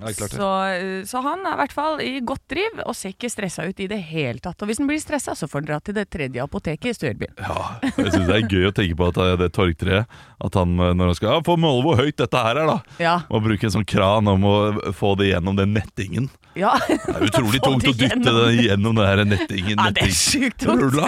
[0.00, 0.14] det.
[0.34, 3.64] Så, eh, så han er i hvert fall i godt driv og ser ikke stressa
[3.68, 4.60] ut i det hele tatt.
[4.62, 7.34] Og hvis han blir stressa, så får han dra til det tredje apoteket i Størbyen.
[7.38, 10.74] Ja, jeg syns det er gøy å tenke på at det det torgtreet At han
[10.78, 13.14] eh, når han skal ja, få måle hvor høyt dette her er, da Ja.
[13.30, 14.54] må bruke en sånn kran om å
[14.96, 16.30] få det gjennom den nettingen.
[16.58, 16.74] ja.
[16.88, 19.78] Det er utrolig tungt å dytte det gjennom den her nettingen.
[19.78, 20.98] Ja, det er sjukt tungt.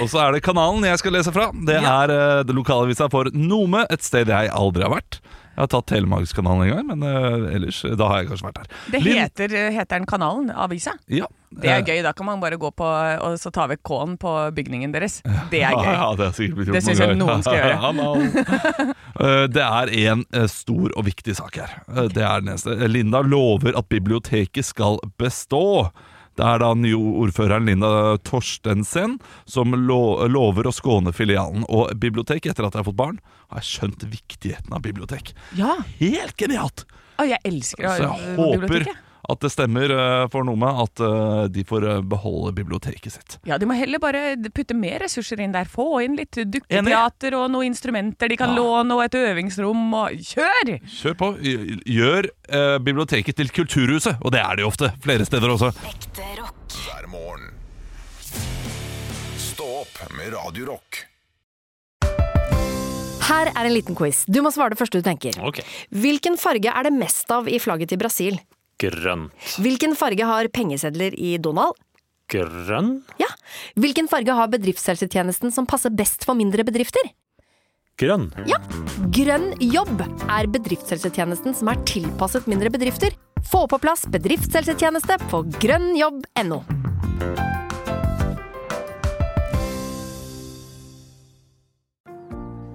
[0.00, 1.50] Og så er det kanalen jeg skal lese fra.
[1.54, 5.20] Det er uh, det lokalavisa for Nome, et sted jeg aldri har vært.
[5.62, 8.72] Jeg har tatt Telemarkskanalen en gang, men uh, ellers da har jeg kanskje vært der.
[8.90, 10.96] Det heter, heter den kanalen, avisa?
[11.06, 11.28] Ja.
[11.52, 12.02] Det er Eh, gøy.
[12.02, 12.86] Da kan man bare gå på
[13.22, 15.20] og så ta vekk K-en på bygningen deres.
[15.52, 15.90] Det er gøy.
[16.02, 18.94] Ja, det, er Det synes jeg noen skal gjøre.
[19.22, 21.74] Eh, det er en eh, stor og viktig sak her.
[21.92, 22.72] Eh, Det er den eneste.
[22.88, 25.90] Linda lover at biblioteket skal bestå.
[26.42, 27.88] Det er da nye ordføreren Linda
[28.26, 29.12] Torstensen
[29.46, 31.62] som lover å skåne filialen.
[31.70, 33.20] Og bibliotek, etter at jeg har fått barn,
[33.52, 35.30] har jeg skjønt viktigheten av bibliotek.
[35.54, 35.76] Ja.
[36.00, 36.82] Helt genialt!
[37.22, 39.08] Å, jeg elsker Så å- jeg håper biblioteket.
[39.30, 39.92] At det stemmer
[40.28, 43.38] for for Nome at eh, de får eh, beholde biblioteket sitt.
[43.46, 45.68] Ja, De må heller bare putte mer ressurser inn der.
[45.70, 49.84] Få inn litt dukketeater og noen instrumenter de kan låne, og et øvingsrom.
[49.94, 50.74] og Kjør!
[50.88, 51.30] Kjør på.
[51.42, 54.92] Gjør eh, biblioteket til Kulturhuset, og det er det jo ofte.
[55.04, 55.72] Flere steder også.
[55.92, 56.76] Ekte rock.
[56.82, 57.48] hver morgen.
[59.38, 61.04] Stå opp med Radio Rock.
[63.22, 64.24] Her er en liten quiz.
[64.26, 65.38] Du må svare det første du tenker.
[65.46, 65.62] Ok.
[65.94, 68.40] Hvilken farge er det mest av i flagget til Brasil?
[68.80, 69.28] Grønn.
[69.62, 71.76] Hvilken farge har pengesedler i Donald?
[72.32, 73.02] Grønn?
[73.20, 73.28] Ja.
[73.76, 77.12] Hvilken farge har bedriftshelsetjenesten som passer best for mindre bedrifter?
[78.00, 78.30] Grønn.
[78.48, 78.58] Ja.
[79.12, 83.14] Grønn jobb er bedriftshelsetjenesten som er tilpasset mindre bedrifter.
[83.46, 86.62] Få på plass bedriftshelsetjeneste på grønnjobb.no.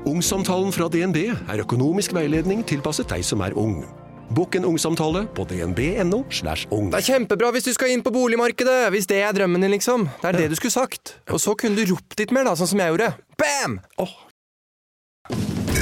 [0.08, 3.82] Ungsamtalen fra DNB er økonomisk veiledning tilpasset deg som er ung.
[4.30, 6.24] Bokk en ungsamtale på dnb.no.
[6.30, 6.92] slash ung.
[6.92, 10.10] Det er kjempebra hvis du skal inn på boligmarkedet, hvis det er drømmen din, liksom.
[10.22, 11.18] Det er det du skulle sagt.
[11.32, 13.14] Og så kunne du ropt litt mer, da, sånn som jeg gjorde.
[13.40, 13.80] Bam!
[14.02, 14.16] Oh.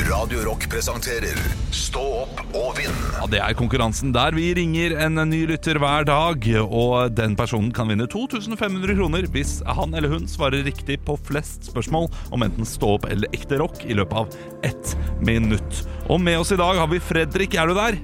[0.06, 1.38] Radio Rock presenterer
[1.74, 2.94] Stå opp og vinn.
[3.16, 7.72] Ja, Det er konkurransen der vi ringer en ny lytter hver dag, og den personen
[7.74, 12.70] kan vinne 2500 kroner hvis han eller hun svarer riktig på flest spørsmål om enten
[12.70, 14.94] stå opp eller ekte rock i løpet av ett
[15.26, 15.86] minutt.
[16.10, 17.58] Og med oss i dag har vi Fredrik.
[17.58, 17.98] Er du der?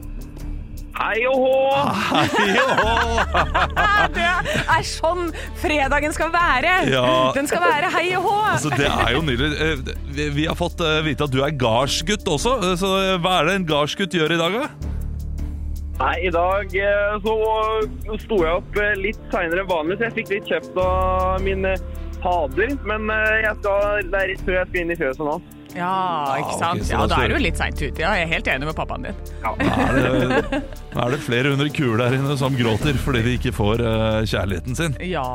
[0.91, 1.57] Hei og hå!
[4.15, 5.29] Det er sånn
[5.61, 6.73] fredagen skal være!
[6.91, 7.03] Ja.
[7.35, 8.35] Den skal være hei og hå!
[8.51, 9.51] Altså, det er jo nydelig.
[9.55, 12.91] Eh, vi- har fått eh, vite at du er gardsgutt også, eh, så
[13.23, 14.69] hva er det en gardsgutt gjør i dag, da?
[16.01, 16.71] Nei, I dag
[17.21, 17.33] så
[18.23, 21.67] sto jeg opp litt seinere enn vanlig, så jeg fikk litt kjeft av min
[22.23, 22.73] fader.
[22.89, 23.05] Men
[23.43, 25.35] jeg skal, det er rett før jeg skal inn i fjøset nå.
[25.75, 26.83] Ja, ikke sant?
[26.89, 28.01] Ja, da Da er du litt seint ute.
[28.01, 29.19] Ja, jeg er helt enig med pappaen din.
[29.41, 33.83] Er det, er det flere hundre kuer der inne som gråter fordi de ikke får
[33.85, 34.97] eh, kjærligheten sin?
[35.07, 35.25] Ja.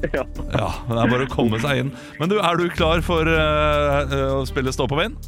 [0.00, 0.24] Ja.
[0.24, 1.92] Ja, men Det er bare å komme seg inn.
[2.18, 5.18] Men du, er du klar for eh, eh, å spille Stå på vind?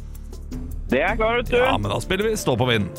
[0.91, 1.57] Det er jeg klar, vet du.
[1.61, 2.89] Ja, men da spiller vi Stå på vind.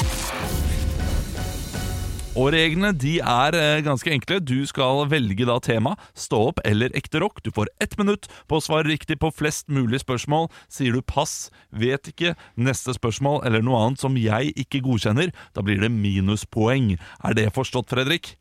[2.35, 4.41] Og reglene de er eh, ganske enkle.
[4.43, 7.39] Du skal velge da tema stå opp eller ekte rock.
[7.47, 10.49] Du får ett minutt på å svare riktig på flest mulig spørsmål.
[10.67, 15.63] Sier du pass, vet ikke, neste spørsmål eller noe annet som jeg ikke godkjenner, da
[15.63, 16.97] blir det minuspoeng.
[17.23, 18.35] Er det forstått, Fredrik?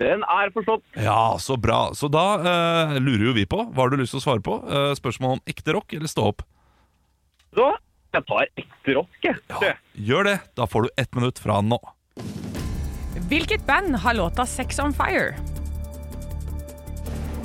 [0.00, 0.86] Den er forstått.
[0.96, 1.90] Ja, så bra.
[1.92, 4.56] Så da eh, lurer jo vi på, hva har du lyst til å svare på?
[4.64, 6.46] Eh, spørsmål om ekte rock eller stå opp?
[7.52, 7.74] Så
[8.16, 9.36] jeg tar ekte rock, jeg.
[9.52, 10.38] Ja, gjør det.
[10.56, 11.76] Da får du ett minutt fra nå.
[13.32, 15.34] Hvilket band har låta 'Sex on Fire'?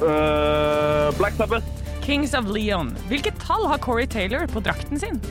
[0.01, 1.65] Uh, Black Sabbath.
[2.01, 2.97] Kings of Leon.
[3.07, 5.21] Hvilket tall har Corey Taylor på drakten sin?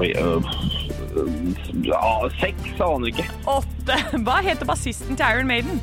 [0.00, 0.40] Oi, eh,
[1.84, 3.26] ja, seks, aner ikke.
[3.44, 3.98] Åtte.
[4.24, 5.80] Hva heter bassisten til Iron Maiden?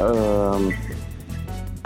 [0.00, 0.87] Eh,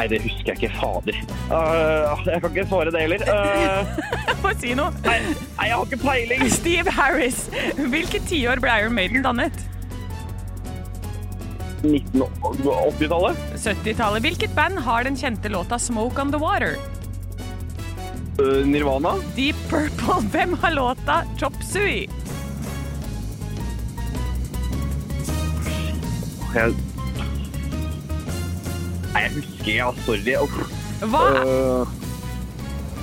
[0.03, 0.71] nei, det husker jeg ikke.
[0.81, 1.19] Fader.
[1.47, 3.23] Uh, jeg kan ikke svare det heller.
[3.33, 4.91] Eh, Få si noe.
[5.05, 6.43] nei, nei, jeg har ikke peiling.
[6.51, 7.45] Steve Harris.
[7.79, 9.61] Hvilket tiår ble Iron Maiden dannet?
[11.83, 13.39] 1980-tallet.
[13.59, 14.23] 70-tallet.
[14.27, 16.77] Hvilket band har den kjente låta 'Smoke on the Water'?
[18.41, 19.15] Uh, Nirvana.
[19.37, 20.21] Deep Purple.
[20.35, 22.09] Hvem har låta 'Chop Sui'?
[26.55, 26.75] Jeg...
[29.13, 29.77] Nei, jeg husker ikke.
[29.77, 30.37] Ja, sorry.
[30.43, 30.57] Uff.
[31.03, 31.23] Hva?
[31.43, 31.87] Uh,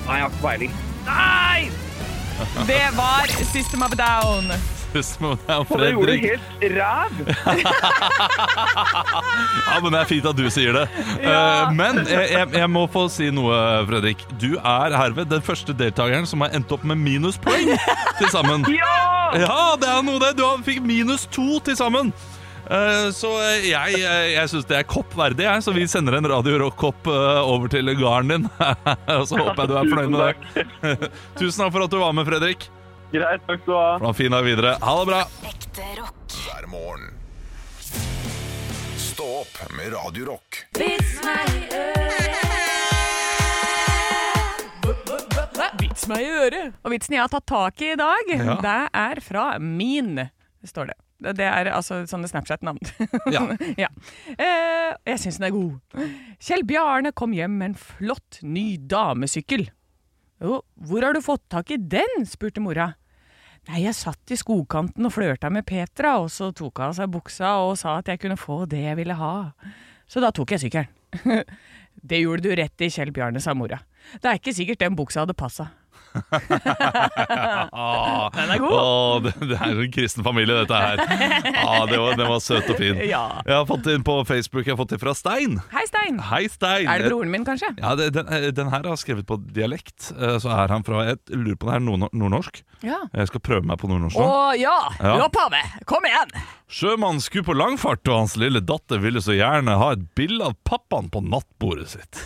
[0.07, 0.75] nei, jeg har ikke peiling.
[1.05, 1.69] Nei!
[2.69, 4.51] Det var System of a Down.
[4.89, 5.69] Fredrik.
[5.69, 7.11] Og det gjorde helt ræv.
[9.69, 10.85] Ja, men det er fint at du sier det.
[11.21, 13.53] Eh, men jeg, jeg, jeg må få si noe,
[13.87, 14.23] Fredrik.
[14.41, 17.75] Du er herved den første deltakeren som har endt opp med minuspoeng
[18.19, 18.65] til sammen.
[18.79, 18.95] Ja!
[19.37, 20.31] Ja, det er noe det.
[20.39, 22.09] Du fikk minus to til sammen.
[22.69, 23.29] Eh, Så
[23.65, 25.63] jeg, jeg, jeg syns det er kopp verdig, jeg.
[25.65, 28.45] Så vi sender en Radio Rock-kopp eh, over til garden din.
[29.19, 30.33] Og så håper jeg du er fornøyd med det.
[31.39, 32.61] Tusen takk for at du var med, Fredrik.
[33.09, 33.89] Greit, takk skal du ha.
[34.03, 34.71] Ha en fin dag videre.
[34.85, 35.21] Ha det bra.
[36.45, 37.05] hver morgen.
[39.01, 40.49] Stå opp med Radio Rock.
[40.77, 41.17] Vits
[46.09, 46.73] meg i øret.
[46.85, 48.55] Og vitsen jeg har tatt tak i i dag, Ja.
[48.63, 50.15] det er fra min,
[50.65, 50.97] står det.
[51.19, 52.79] Det er altså sånne Snapchat-navn.
[53.35, 53.43] Ja.
[53.77, 53.89] ja.
[54.35, 56.05] Eh, jeg syns den er god.
[56.39, 59.67] Kjell Bjarne kom hjem med en flott, ny damesykkel.
[60.39, 62.23] Jo, hvor har du fått tak i den?
[62.27, 62.93] spurte mora.
[63.67, 67.11] Nei, jeg satt i skogkanten og flørta med Petra, og så tok hun av seg
[67.11, 69.33] buksa og sa at jeg kunne få det jeg ville ha.
[70.09, 71.43] Så da tok jeg sykkelen.
[72.09, 73.81] det gjorde du rett i, Kjell Bjarne, sa mora.
[74.15, 75.67] Det er ikke sikkert den buksa hadde passa.
[77.71, 78.73] Ah, Den er god.
[78.73, 81.03] Å, det, det er en kristen familie, dette her.
[81.69, 82.97] Ah, det var, den var søt og fin.
[83.05, 83.23] Ja.
[83.45, 84.65] Jeg har fått den på Facebook.
[84.67, 85.59] Jeg har fått den fra Stein.
[85.73, 86.19] Hei, Stein.
[86.29, 86.87] Hei, Stein.
[86.89, 87.69] Er det broren min, kanskje?
[87.79, 90.11] Ja, det, den, eh, den her har skrevet på dialekt.
[90.17, 92.61] Eh, Så er han fra Jeg lurer på det er nordnorsk.
[92.85, 93.01] Ja.
[93.13, 94.75] Jeg skal prøve meg på nordnorsk Å ja!
[95.03, 95.17] Ja.
[95.27, 95.81] Opphavet!
[95.89, 96.31] Kom igjen!
[96.69, 100.55] Sjømannen skulle på langfart, og hans lille datter ville så gjerne ha et bilde av
[100.69, 102.21] pappaen på nattbordet sitt.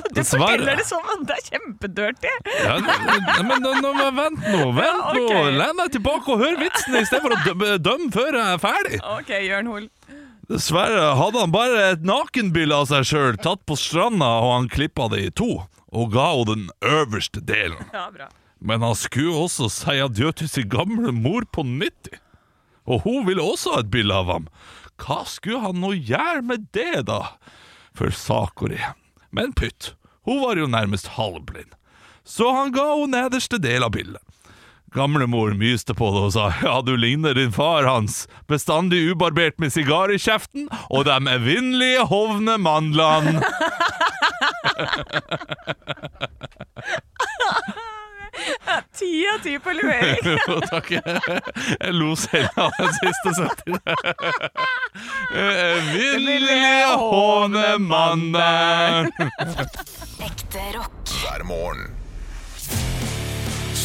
[0.16, 2.32] Du forteller det som om det er kjempedirty.
[2.64, 5.24] Ja, men, men nå, vent nå, vent Ja, nå.
[5.26, 5.52] ok.
[5.60, 8.62] Len deg tilbake og hør vitsen i stedet for å dømme, dømme før jeg er
[8.64, 9.00] ferdig.
[9.16, 9.88] Ok, Jørn Hol.
[10.50, 15.06] Dessverre hadde han bare et nakenbilde av seg sjøl tatt på stranda, og han klippa
[15.12, 15.50] det i to
[15.90, 17.78] og ga henne den øverste delen.
[17.94, 18.26] Ja, bra.
[18.60, 22.18] Men han skulle også si adjø til sin gamle mor på 90.
[22.90, 24.46] Og hun ville også ha et bilde av ham.
[25.00, 27.22] Hva skulle han nå gjøre med det, da?
[27.96, 28.78] For Sakori.
[29.30, 29.94] Men pytt,
[30.26, 31.72] hun var jo nærmest halvblind.
[32.24, 34.22] Så han ga henne nederste del av bildet.
[34.90, 39.70] Gamlemor myste på det og sa ja, du ligner din far hans, bestandig ubarbert med
[39.70, 43.38] sigar i kjeften og de evinnelige hovne mandlene.
[48.98, 50.16] Ti av ti på levering.
[50.46, 50.90] Jo, takk.
[50.90, 51.02] Jeg
[51.94, 53.80] lo selv av den siste setningen.
[55.34, 59.12] Evinnelige hånemannen.
[60.26, 60.92] Ekte rock.
[61.22, 61.82] Hver morgen.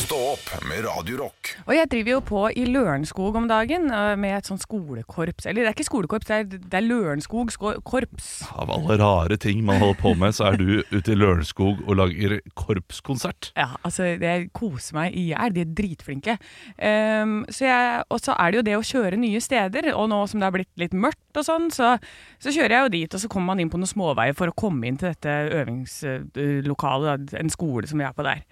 [0.06, 1.50] Stå opp med Radio Rock.
[1.66, 5.48] Og jeg driver jo på i Lørenskog om dagen øh, med et sånt skolekorps.
[5.50, 7.50] Eller det er ikke skolekorps, det er, det er Lørenskog
[7.88, 8.28] korps.
[8.54, 11.98] Av alle rare ting man holder på med, så er du ute i Lørenskog og
[11.98, 13.50] lager korpskonsert.
[13.58, 15.56] Ja, altså jeg koser meg i hjel.
[15.58, 16.38] De er dritflinke.
[16.78, 20.22] Um, så jeg- og så er det jo det å kjøre nye steder, og nå
[20.30, 21.96] som det har blitt litt mørkt og sånn, så,
[22.38, 24.58] så kjører jeg jo dit, og så kommer man inn på noen småveier for å
[24.60, 28.46] komme inn til dette øvingslokalet, en skole som vi er på der.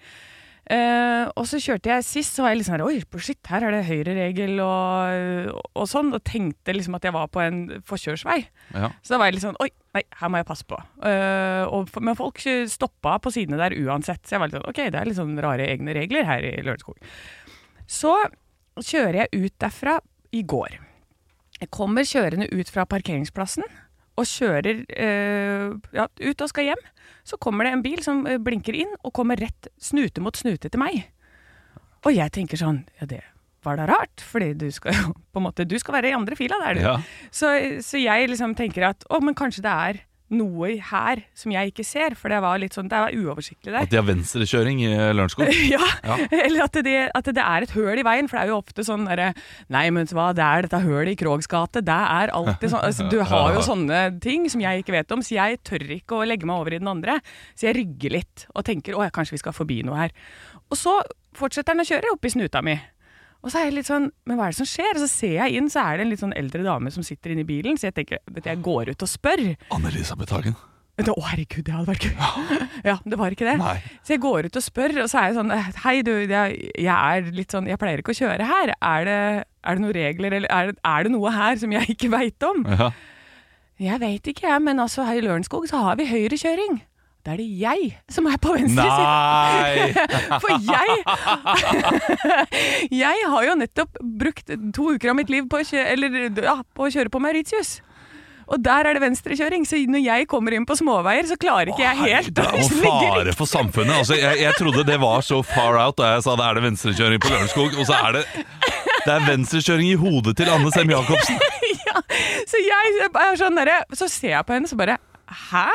[0.72, 3.74] Eh, og så kjørte jeg sist, så var jeg litt sånn Oi, shit, her er
[3.74, 6.12] det høyreregel og, og sånn.
[6.16, 8.38] Og tenkte liksom at jeg var på en forkjørsvei.
[8.72, 8.92] Ja.
[9.04, 10.78] Så da var jeg litt sånn Oi, nei, her må jeg passe på.
[11.04, 12.40] Uh, og, men folk
[12.72, 14.24] stoppa på sidene der uansett.
[14.24, 16.56] Så jeg var litt sånn OK, det er litt sånn rare egne regler her i
[16.64, 16.98] Lørenskog.
[17.84, 18.16] Så
[18.80, 19.98] kjører jeg ut derfra
[20.34, 20.80] i går.
[21.60, 23.64] Jeg kommer kjørende ut fra parkeringsplassen
[24.14, 26.82] og kjører eh, ja, ut og skal hjem.
[27.24, 30.70] Så kommer det en bil som eh, blinker inn og kommer rett snute mot snute
[30.70, 31.06] til meg.
[32.04, 33.22] Og jeg tenker sånn Ja, det
[33.64, 36.36] var da rart, fordi du skal jo på en måte Du skal være i andre
[36.36, 36.82] fila der, du.
[36.84, 36.96] Ja.
[37.32, 37.52] Så,
[37.84, 41.84] så jeg liksom tenker at å, men kanskje det er noe her som jeg ikke
[41.84, 43.84] ser, for det var litt sånn Det var uoversiktlig der.
[43.84, 45.50] At de har venstrekjøring i Lørenskog.
[45.74, 46.16] Ja, Ja.
[46.46, 48.86] eller at det, at det er et høl i veien, for det er jo ofte
[48.86, 49.32] sånn derre
[49.72, 51.84] Nei, men hva, det er dette hølet i Krogs gate.
[51.84, 55.22] Det er alltid sånn altså, Du har jo sånne ting som jeg ikke vet om,
[55.24, 57.20] så jeg tør ikke å legge meg over i den andre.
[57.54, 60.16] Så jeg rygger litt og tenker å ja, kanskje vi skal forbi noe her.
[60.72, 60.98] Og så
[61.36, 62.78] fortsetter den å kjøre oppi snuta mi.
[63.44, 64.94] Og så er jeg litt sånn, men hva er det som skjer?
[64.96, 67.34] Og så ser jeg inn, så er det en litt sånn eldre dame som sitter
[67.34, 69.42] inne i bilen, så jeg tenker, du, jeg går ut og spør.
[69.76, 70.56] Anne-Elisabeth Hagen.
[70.94, 72.14] Å, herregud, det hadde vært gøy.
[72.88, 73.56] Ja, det var ikke det.
[73.58, 73.78] Nei.
[74.06, 75.52] Så jeg går ut og spør, og så er jeg sånn
[75.82, 78.72] Hei, du, jeg, jeg er litt sånn Jeg pleier ikke å kjøre her.
[78.76, 79.16] Er det,
[79.64, 82.46] er det noen regler, eller er det, er det noe her som jeg ikke veit
[82.46, 82.62] om?
[82.68, 82.90] Ja.
[83.82, 86.78] Jeg veit ikke, jeg, men altså her i Lørenskog så har vi høyrekjøring.
[87.24, 89.86] Da er det jeg som er på venstre Nei!
[89.88, 90.08] side.
[90.42, 90.88] For jeg
[93.04, 96.58] Jeg har jo nettopp brukt to uker av mitt liv på å kjøre, eller, ja,
[96.76, 97.78] på å kjøre på Mauritius.
[98.44, 101.86] Og der er det venstrekjøring, så når jeg kommer inn på småveier, så klarer ikke
[101.86, 104.02] jeg helt Det er jo fare for samfunnet.
[104.02, 106.66] Altså, jeg, jeg trodde det var så far out da jeg sa det er det
[106.66, 108.26] venstrekjøring på Lørenskog, og så er det
[109.04, 111.40] det er venstrekjøring i hodet til Anne Sem Jacobsen.
[111.88, 112.04] ja,
[112.52, 115.00] så jeg er sånn derre Så ser jeg på henne, så bare
[115.48, 115.68] Hæ?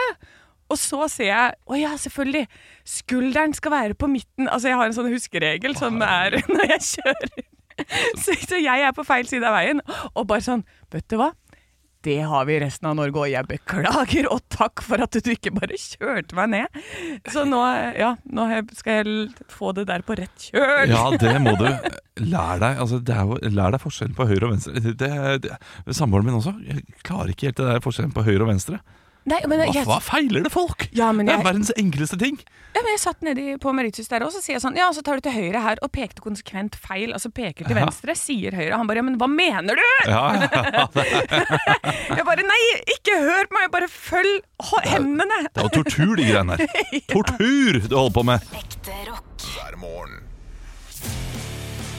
[0.69, 2.45] Og så ser jeg Å ja, selvfølgelig.
[2.87, 4.47] Skulderen skal være på midten.
[4.47, 7.47] Altså, jeg har en sånn huskeregel som er når jeg kjører.
[8.19, 9.79] Så, så jeg er på feil side av veien,
[10.11, 11.29] og bare sånn Vet du hva?
[12.01, 15.31] det har vi i resten av Norge, og jeg beklager, og takk for at du
[15.33, 16.79] ikke bare kjørte meg ned.
[17.27, 17.59] Så nå,
[17.99, 18.45] ja, nå
[18.77, 20.93] skal jeg få det der på rett kjøl.
[20.93, 21.67] Ja, det må du.
[22.23, 24.79] Lær deg altså, det jo, lær deg forskjellen på høyre og venstre.
[24.79, 25.11] Det,
[25.43, 25.59] det,
[25.91, 26.55] Samboeren min også.
[26.63, 28.79] Jeg klarer ikke helt det der forskjellen på høyre og venstre.
[29.27, 30.87] Nei, men Hva, jeg, hva feiler det folk?
[30.95, 32.37] Ja, men Det er verdens enkleste ting.
[32.73, 35.01] Ja, men jeg satt nedi på Meritius der og så sier jeg sånn Ja, så
[35.05, 37.11] tar du til høyre her og pekte konsekvent feil.
[37.13, 37.83] Altså peker til Ja.
[37.83, 38.77] venstre, sier høyre.
[38.79, 39.85] Han bare ja, men hva mener du?!
[40.07, 40.87] Ja, ja,
[42.17, 42.61] Jeg bare nei,
[42.95, 44.39] ikke hør på meg, bare følg
[44.87, 45.41] hendene!
[45.49, 46.65] Det er jo tortur, de greiene der.
[47.13, 48.39] Tortur du holder på med.
[49.49, 50.15] hver morgen.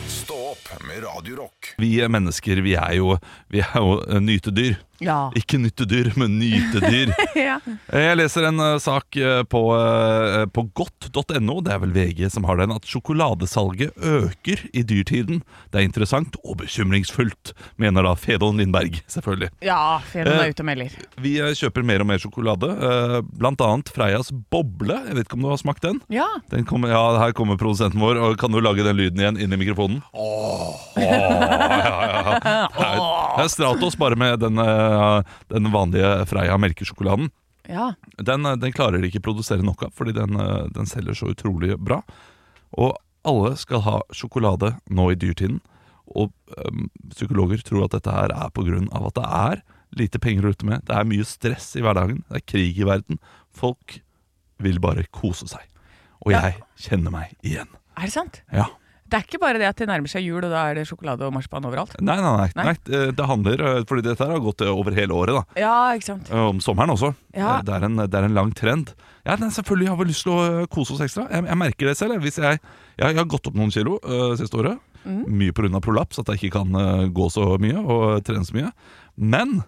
[0.08, 1.59] Stå opp med Radio Rock.
[1.78, 3.16] Vi mennesker, vi er jo,
[3.52, 4.78] vi er jo eh, nytedyr.
[5.00, 5.30] Ja.
[5.32, 7.14] Ikke nyttedyr, men nytedyr.
[7.40, 7.54] ja.
[7.88, 12.44] Jeg leser en eh, sak eh, på, eh, på godt.no, det er vel VG som
[12.48, 15.40] har den, at sjokoladesalget øker i dyrtiden.
[15.72, 19.50] Det er interessant og bekymringsfullt, mener da Fedon Lindberg, selvfølgelig.
[19.64, 19.80] Ja,
[20.12, 20.94] Fedon er Eh, ute og melder.
[21.20, 24.96] Vi eh, kjøper mer og mer sjokolade, eh, blant annet Freias boble.
[25.08, 26.00] Jeg vet ikke om du har smakt den?
[26.12, 26.26] Ja.
[26.52, 29.56] Den kommer, ja, her kommer produsenten vår, og kan du lage den lyden igjen inn
[29.56, 30.02] i mikrofonen?
[30.12, 32.38] Åh, ja, ja, ja.
[32.40, 33.02] Det er,
[33.36, 35.20] det er Stratos bare med den, eh,
[35.52, 37.30] den vanlige Freia melkesjokoladen.
[37.70, 37.92] Ja.
[38.18, 41.30] Den, eh, den klarer de ikke produsere nok av, fordi den, eh, den selger så
[41.34, 42.00] utrolig bra.
[42.78, 42.96] Og
[43.26, 45.60] alle skal ha sjokolade nå i dyrtiden.
[46.10, 49.62] Og øhm, psykologer tror at dette her er av at det er
[49.94, 50.82] lite penger å rutte med.
[50.86, 52.24] Det er mye stress i hverdagen.
[52.30, 53.20] Det er krig i verden.
[53.54, 54.00] Folk
[54.58, 55.62] vil bare kose seg.
[56.26, 56.40] Og Ja.
[56.40, 57.68] jeg kjenner meg igjen.
[57.96, 58.42] Er det sant?
[58.52, 58.66] Ja.
[59.10, 61.26] Det er ikke bare det at det nærmer seg jul, og da er det sjokolade
[61.26, 61.96] og marsipan overalt?
[61.98, 62.48] Nei, nei, nei.
[62.54, 62.66] Nei?
[62.68, 65.60] nei det, det handler eh, Fordi dette har gått eh, over hele året, da.
[65.60, 66.30] Ja, ikke sant.
[66.30, 67.10] Eh, Om sommeren også.
[67.34, 67.56] Ja.
[67.56, 68.92] Eh, Det, er en, det er en lang trend.
[69.26, 71.26] Ja, nei, selvfølgelig har vi lyst til å eh, kose oss ekstra.
[71.32, 72.16] Jeg, jeg merker det selv.
[72.22, 72.62] jeg, jeg,
[73.02, 74.78] jeg har gått opp noen kilo uh, siste året.
[75.02, 75.20] Mm.
[75.40, 75.82] Mye pga.
[75.82, 78.70] prolaps, at jeg ikke kan uh, gå så mye og trene så mye.
[79.18, 79.58] Men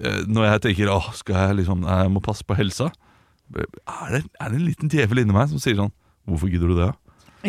[0.00, 2.90] uh, når jeg tenker åh, skal jeg liksom Jeg må passe på helsa,
[3.54, 5.92] er det, er det en liten djevel inni meg som sier sånn
[6.24, 6.92] Hvorfor gidder du det?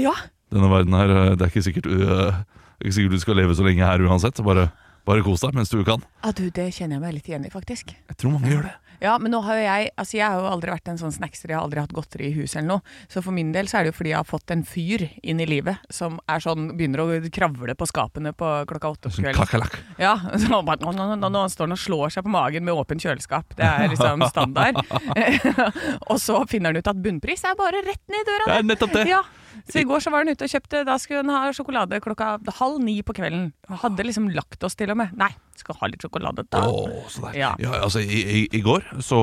[0.04, 0.12] Ja.
[0.54, 2.42] Denne verden her, eh, det er ikke sikkert, uh,
[2.78, 4.42] det er ikke sikkert du skal leve så lenge her uansett.
[4.46, 4.70] Bare,
[5.08, 6.04] bare kos deg mens du kan.
[6.24, 7.96] Ja, du, det kjenner jeg meg litt igjen i, faktisk.
[7.96, 8.76] Jeg tror mange gjør det.
[9.04, 11.52] Ja, men nå har jo jeg Altså, jeg har jo aldri vært en sånn snackser,
[11.52, 12.94] jeg har aldri hatt godteri i huset eller noe.
[13.12, 15.42] Så for min del så er det jo fordi jeg har fått en fyr inn
[15.44, 19.28] i livet som er sånn Begynner å kravle på skapene på klokka åtte på Sånn
[19.28, 19.40] kvelden.
[19.42, 19.78] kakerlakk.
[20.02, 22.76] Ja, så bare, nå, nå, nå, nå står han og slår seg på magen med
[22.76, 23.56] åpent kjøleskap.
[23.60, 24.80] Det er liksom standard.
[26.12, 28.48] og så finner han ut at bunnpris er bare rett ned i døra.
[28.48, 29.10] Det er nettopp det.
[29.12, 29.24] Ja.
[29.70, 32.36] Så i går så var hun ute og kjøpte Da skulle hun ha sjokolade klokka
[32.60, 33.50] halv ni på kvelden.
[33.82, 35.14] Hadde liksom lagt oss til og med.
[35.20, 36.64] Nei, skal ha litt sjokolade da.
[36.68, 37.38] Åh, så der.
[37.40, 37.52] Ja.
[37.62, 39.20] Ja, altså I, i, i går så,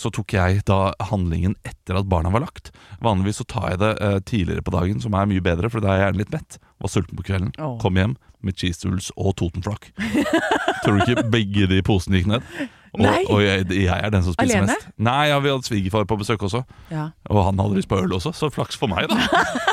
[0.00, 2.72] så tok jeg da handlingen etter at barna var lagt.
[3.04, 5.94] Vanligvis så tar jeg det eh, tidligere på dagen, som er mye bedre, for da
[5.94, 6.60] er jeg gjerne litt mett.
[6.80, 7.54] Var sulten på kvelden.
[7.58, 7.78] Åh.
[7.82, 9.90] Kom hjem med cheese doodles og Totenflak.
[10.84, 12.46] Tror du ikke begge de posene gikk ned?
[12.90, 14.72] Og, og jeg, jeg er den som spiser Alene?
[14.74, 14.88] mest.
[14.98, 17.08] Nei, ja, Vi hadde svigerfar på besøk også, Ja.
[17.30, 19.16] og han hadde lyst på øl også, så flaks for meg, da.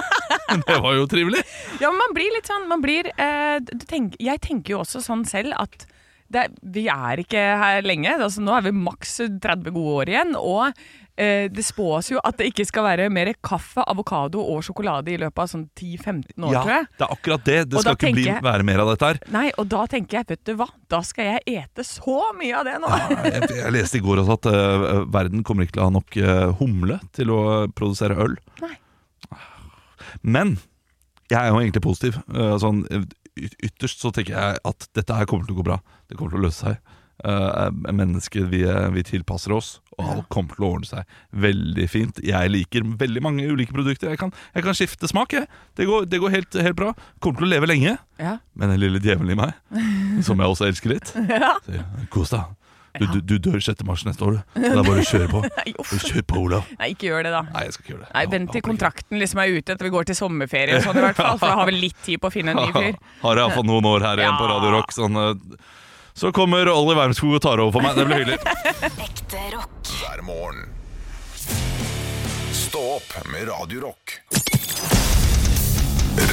[0.49, 1.41] Men det var jo trivelig.
[1.81, 5.01] Ja, men man blir litt sånn man blir, eh, du tenk, Jeg tenker jo også
[5.03, 5.83] sånn selv at
[6.31, 8.13] det, vi er ikke her lenge.
[8.15, 10.31] Altså, nå er vi maks 30 gode år igjen.
[10.39, 10.71] Og
[11.17, 15.41] det spås jo at det ikke skal være mer kaffe, avokado og sjokolade i løpet
[15.41, 16.87] av sånn 10-15 år, Ja, tror jeg.
[16.93, 17.55] det er akkurat det.
[17.71, 19.19] Det Og skal ikke bli, være mer av dette her.
[19.33, 22.69] Nei, og da tenker jeg, vet du hva, da skal jeg ete så mye av
[22.69, 22.91] det nå.
[23.31, 26.19] Jeg, jeg leste i går også at uh, verden kommer ikke til å ha nok
[26.21, 27.41] uh, humle til å
[27.73, 28.37] produsere øl.
[28.61, 28.75] Nei.
[30.21, 30.57] Men
[31.31, 32.19] jeg er jo egentlig positiv.
[32.31, 32.85] Uh, sånn,
[33.37, 35.81] ytterst så tenker jeg at dette her kommer til å gå bra.
[36.07, 36.93] Det kommer til å løse seg.
[37.25, 38.59] Uh, mennesker, vi,
[38.93, 42.19] vi tilpasser oss, og alt kommer til å ordne seg veldig fint.
[42.21, 44.11] Jeg liker veldig mange ulike produkter.
[44.13, 45.33] Jeg kan, jeg kan skifte smak.
[45.33, 45.49] Jeg.
[45.79, 46.91] Det går, det går helt, helt bra.
[47.23, 47.95] Kommer til å leve lenge.
[48.21, 48.37] Ja.
[48.53, 49.57] Men den lille djevelen i meg,
[50.27, 51.55] som jeg også elsker litt Ja.
[52.13, 52.53] Kos deg.
[52.97, 53.83] Du, du, du dør 6.
[53.85, 54.61] mars neste år, du.
[54.61, 55.41] Det er bare å kjøre på.
[56.07, 56.69] Kjør på, Olav.
[56.79, 57.41] Nei, ikke gjør det, da.
[57.53, 58.11] Nei, jeg skal ikke gjøre det.
[58.15, 61.03] Nei, Vent til kontrakten liksom er ute etter vi går til sommerferie, og sånn i
[61.05, 62.97] hvert fall, for da har vi litt tid på å finne en ny fyr.
[63.21, 64.95] Har jeg fått noen år her igjen på Radio Rock.
[64.95, 65.75] Sånn, eh,
[66.17, 67.93] så kommer Olli Wermskog og tar over for meg.
[67.93, 68.39] Det blir hyggelig.
[69.07, 69.91] Ekte rock.
[70.01, 70.63] Hver morgen.
[72.57, 74.17] Stå opp med Radio Rock.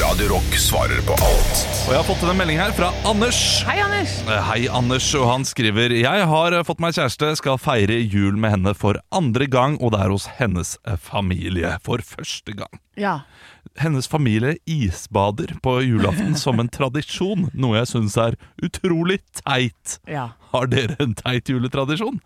[0.00, 1.58] Radio Rock svarer på alt.
[1.84, 3.38] Og jeg har fått en melding her fra Anders.
[3.68, 4.14] Hei, Anders.
[4.24, 8.40] Eh, Hei, Anders, og han skriver Jeg har eh, fått meg kjæreste, skal feire jul
[8.40, 12.80] med henne for andre gang, og det er hos hennes eh, familie for første gang.
[12.96, 13.18] Ja.
[13.80, 19.98] Hennes familie isbader på julaften som en tradisjon, noe jeg syns er utrolig teit.
[20.10, 20.30] Ja.
[20.52, 22.20] Har dere en teit juletradisjon?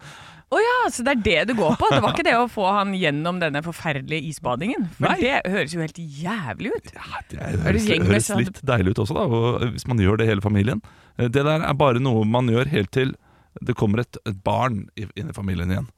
[0.49, 1.89] Å ja, så det er det du går på?
[1.93, 4.86] Det var ikke det å få han gjennom denne forferdelige isbadingen?
[4.97, 5.18] For Nei.
[5.20, 6.89] det høres jo helt jævlig ut.
[6.89, 10.16] Det Er det høres, høres sånn- litt deilig ut også, da, og hvis man gjør
[10.22, 10.80] det hele familien.
[11.18, 13.12] Eh, Det der er bare noe man gjør helt til
[13.61, 15.89] det kommer et, et barn inn i familien igjen.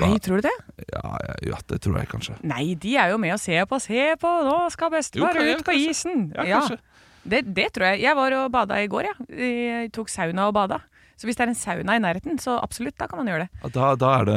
[0.00, 0.52] Nei, tror du det?
[0.92, 2.36] Ja, ja, ja, det tror jeg kanskje.
[2.48, 3.78] Nei, de er jo med og ser på.
[3.82, 5.90] Se på, nå skal bestefar ut på kanskje.
[5.90, 6.22] isen!
[6.36, 6.78] Ja, kanskje.
[7.22, 8.00] Det, det tror jeg.
[8.02, 9.28] Jeg var og bada i går, jeg.
[9.38, 10.80] Jeg tok sauna og bada.
[11.20, 13.72] Så hvis det er en sauna i nærheten, så absolutt, da kan man gjøre det.
[13.76, 14.30] Da, da, er,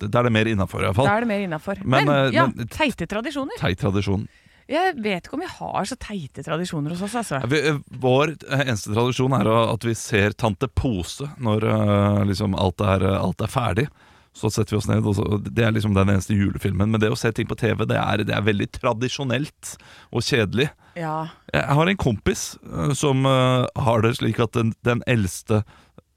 [0.00, 1.06] det, da er det mer innafor, iallfall.
[1.06, 1.84] Da er det mer innafor.
[1.84, 3.60] Men, Men, eh, ja, men- teite tradisjoner.
[3.60, 4.24] Teit tradisjon.
[4.66, 7.42] Jeg vet ikke om vi har så teite tradisjoner hos oss, altså.
[7.52, 12.56] Vi, eh, vår eh, eneste tradisjon er at vi ser Tante Pose når eh, liksom
[12.58, 13.86] alt, er, alt er ferdig.
[14.34, 16.90] Så setter vi oss ned, og så, Det er liksom den eneste julefilmen.
[16.90, 19.76] Men det å se ting på TV, det er, det er veldig tradisjonelt
[20.10, 20.68] og kjedelig.
[20.98, 21.28] Ja.
[21.54, 25.60] Jeg har en kompis eh, som eh, har det slik at den, den eldste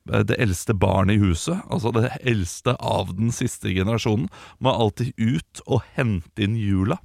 [0.09, 4.29] eh, det eldste barnet i huset, altså det eldste av den siste generasjonen,
[4.65, 6.97] må alltid ut og hente inn jula.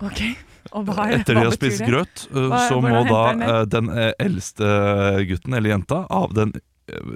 [0.00, 0.22] Ok.
[0.76, 3.88] Og hva, Etter hva de har spist grøt, Hva- så må da den
[4.20, 4.68] eldste
[5.28, 6.52] gutten eller jenta av den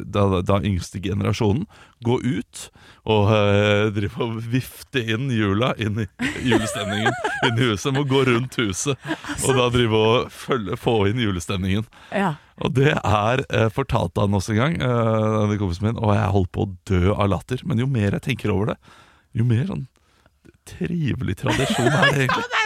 [0.05, 1.67] da, da yngste generasjonen
[2.05, 2.63] gå ut
[3.09, 6.07] og eh, drive og vifte inn jula inn i
[6.47, 7.13] julestemningen
[7.49, 7.93] inn i huset.
[7.95, 8.97] Må gå rundt huset
[9.43, 11.87] og da drive og følge, få inn julestemningen.
[12.11, 12.35] Ja.
[12.63, 16.53] Og det er eh, fortalt han oss en gang, eh, kompisen min, og jeg holdt
[16.55, 17.65] på å dø av latter.
[17.67, 18.79] Men jo mer jeg tenker over det,
[19.39, 19.87] jo mer sånn
[20.69, 22.51] trivelig tradisjon er det egentlig.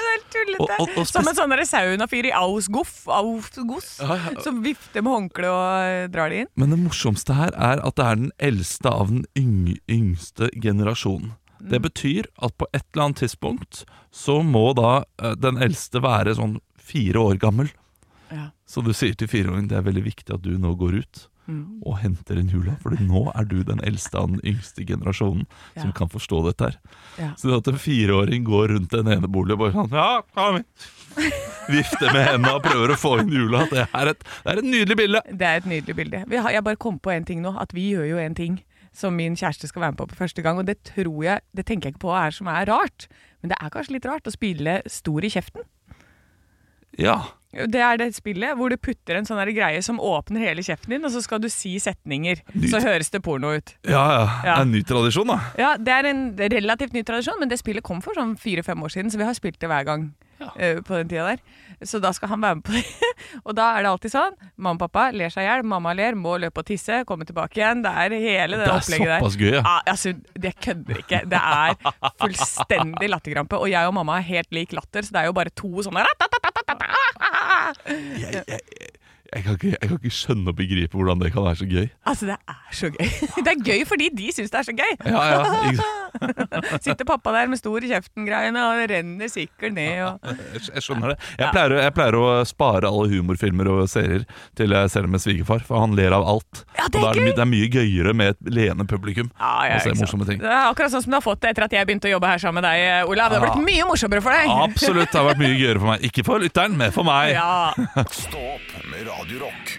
[0.60, 3.96] Og- og- og Som en sånn saunafyr i Ausgoff, Ausgoss,
[4.42, 6.48] som vifter med håndkle og eh, drar det inn.
[6.56, 11.32] Men det morsomste her er at det er den eldste av den yng yngste generasjonen.
[11.60, 16.34] Det betyr at på et eller annet tidspunkt så må da eh, den eldste være
[16.36, 17.70] sånn fire år gammel.
[18.30, 18.50] Ja.
[18.66, 21.80] Så du sier til fireåringen det er veldig viktig at du nå går ut Mm.
[21.86, 25.44] og henter en jula, for nå er du den eldste av den yngste generasjonen
[25.76, 25.92] som Ja.
[25.94, 26.78] kan forstå dette her.
[27.18, 27.28] Ja.
[27.38, 30.64] Så det at en fireåring går rundt en ene boligen og bare sånn Ja, kom!
[31.70, 33.62] Vifter med hendene og prøver å få inn jula.
[33.70, 35.20] Det er et, det er et nydelig bilde.
[35.32, 36.24] Det er et nydelig bilde.
[36.28, 38.58] Vi har, jeg bare kom på en ting nå, at vi gjør jo en ting
[38.96, 41.66] som min kjæreste skal være med på på første gang, og det tror jeg, det
[41.68, 43.06] tenker jeg ikke på er som er rart.
[43.42, 45.62] Men det er kanskje litt rart å spille stor i kjeften.
[46.98, 47.18] Ja.
[47.72, 51.04] Det er det spillet hvor du putter en sånn greie som åpner hele kjeften din,
[51.08, 52.42] og så skal du si setninger.
[52.68, 53.74] Så høres det porno ut.
[53.88, 54.26] Ja, ja.
[54.42, 54.54] Det Ja.
[54.58, 55.40] er en ny tradisjon, da.
[55.58, 58.92] Ja, Det er en relativt ny tradisjon, men det spillet kom for sånn fire-fem år
[58.92, 60.12] siden, så vi har spilt det hver gang
[60.58, 61.40] eh, på den tida der.
[61.84, 62.84] Så da skal han være med på det.
[63.46, 64.36] og da er det alltid sånn.
[64.56, 67.56] Mamma og pappa ler seg i hjel, mamma ler, må løpe og tisse, komme tilbake
[67.60, 67.82] igjen.
[67.84, 69.20] Det er hele det, Det er opplegget der.
[69.20, 69.62] såpass gøy, ja.
[69.64, 69.80] ja.
[69.92, 70.12] altså,
[70.46, 71.20] det kødder ikke.
[71.28, 71.76] Det er
[72.20, 73.58] fullstendig latterkrampe.
[73.60, 76.04] Og jeg og mamma har helt lik latter, så det er jo bare to sånne
[78.22, 78.60] Jeg, jeg,
[79.36, 81.86] jeg, kan ikke, jeg kan ikke skjønne og begripe hvordan det kan være så gøy.
[82.08, 83.08] Altså, det er så gøy.
[83.46, 84.92] Det er gøy fordi de syns det er så gøy.
[85.06, 85.74] Ja, ja,
[86.84, 90.00] Sitter pappa der med stor i kjeften-greiene, og det renner sikkert ned.
[90.06, 90.30] Og...
[90.56, 91.16] Jeg, skjønner det.
[91.36, 94.24] Jeg pleier, jeg pleier å spare alle humorfilmer og serier
[94.56, 96.62] til jeg ser dem med svigerfar, for han ler av alt.
[96.78, 98.86] Ja, det er og da er det, my- det er mye gøyere med et leende
[98.88, 100.40] publikum Ja, ja, å se morsomme ting.
[100.40, 102.32] Det er akkurat sånn som du har fått det etter at jeg begynte å jobbe
[102.32, 103.32] her sammen med deg, Olav.
[103.34, 104.52] Det har blitt mye morsommere for deg.
[104.66, 105.12] Absolutt.
[105.12, 106.08] Det har vært mye gøyere for meg.
[106.08, 107.34] Ikke for lytteren, men for meg.
[107.36, 107.74] Ja.
[108.24, 108.44] Stå
[108.88, 109.78] med Radio Rock.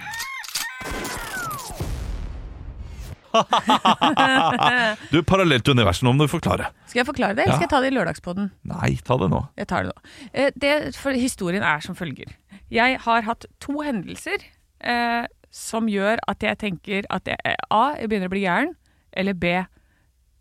[5.11, 6.69] Du, Parallelt univers, nå må du forklare.
[6.89, 7.57] Skal jeg forklare det, eller Ja.
[7.59, 8.47] skal jeg ta det i lørdagspodden?
[8.71, 9.41] Nei, ta det nå.
[9.57, 10.01] Jeg tar det nå.
[10.33, 12.25] Eh, Det, for historien er som følger.
[12.71, 14.37] Jeg har hatt to hendelser
[14.81, 17.95] eh, som gjør at jeg tenker at jeg, eh, A.
[17.99, 18.73] Jeg begynner å bli gæren,
[19.13, 19.45] eller B.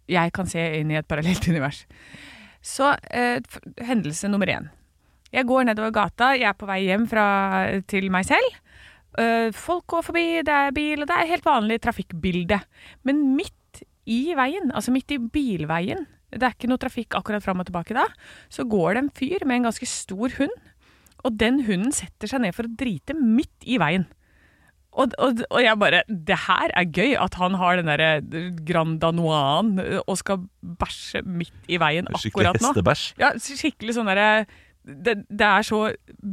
[0.08, 1.84] Jeg kan se inn i et parallelt univers.
[2.62, 3.40] Så eh,
[3.82, 4.70] hendelse nummer én.
[5.32, 8.46] Jeg går nedover gata, jeg er på vei hjem fra, til meg selv.
[9.16, 12.60] Eh, folk går forbi, det er bil, og det er helt vanlig trafikkbilde.
[13.08, 16.04] Men midt i veien, altså midt i bilveien,
[16.36, 18.04] det er ikke noe trafikk akkurat fram og tilbake da,
[18.52, 20.54] så går det en fyr med en ganske stor hund,
[21.24, 24.06] og den hunden setter seg ned for å drite midt i veien.
[24.96, 28.96] Og, og, og jeg bare Det her er gøy, at han har den derre Grand
[29.02, 30.46] Danoisen og skal
[30.80, 32.22] bæsje midt i veien akkurat nå.
[32.22, 33.02] Skikkelig hestebæsj.
[33.20, 34.46] Ja, skikkelig sånn derre
[34.86, 35.80] det, det er så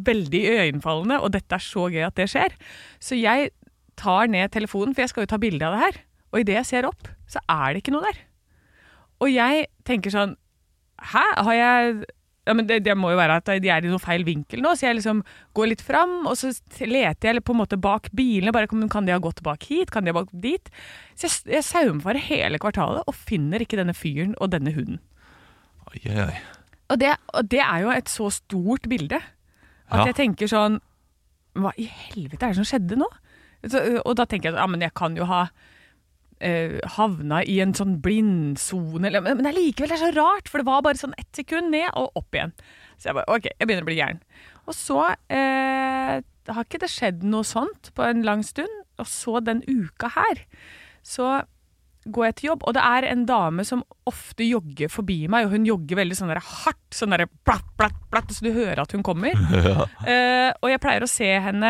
[0.10, 2.56] veldig iøynefallende, og dette er så gøy at det skjer.
[3.02, 3.52] Så jeg
[4.00, 6.02] tar ned telefonen, for jeg skal jo ta bilde av det her.
[6.34, 8.20] Og idet jeg ser opp, så er det ikke noe der.
[9.24, 10.38] Og jeg tenker sånn
[11.04, 12.04] Hæ, har jeg
[12.48, 14.74] ja, men det, det må jo være at de er i noe feil vinkel nå,
[14.76, 15.22] så jeg liksom
[15.56, 16.52] går litt fram, og så
[16.84, 18.52] leter jeg på en måte bak bilene.
[18.56, 19.94] Bare kan de ha gått bak hit?
[19.96, 20.72] Kan de ha gått dit?
[21.16, 25.00] Så jeg, jeg saumfarer hele kvartalet og finner ikke denne fyren og denne hunden.
[25.92, 26.63] Oi, oi, oi.
[26.92, 30.06] Og det, og det er jo et så stort bilde at Ja.
[30.06, 30.80] jeg tenker sånn
[31.56, 33.06] Hva i helvete er det som skjedde nå?
[33.70, 35.44] Så, og da tenker jeg ja, men jeg kan jo ha
[36.42, 40.66] eh, havna i en sånn blindsone eller- Men allikevel, det er så rart, for det
[40.66, 42.52] var bare sånn ett sekund ned og opp igjen.
[42.98, 44.20] Så jeg bare OK, jeg begynner å bli gæren.
[44.68, 48.68] Og så eh, har ikke det skjedd noe sånt på en lang stund.
[49.00, 50.44] Og så den uka her,
[51.04, 51.46] så
[52.06, 55.56] går jeg til jobb, og det er en dame som ofte jogger forbi meg, og
[55.56, 58.96] hun jogger veldig sånn der hardt, sånn der platt, platt, platt, så du hører at
[58.96, 59.38] hun kommer.
[59.64, 59.86] Ja.
[60.04, 61.70] Uh, og jeg pleier å se henne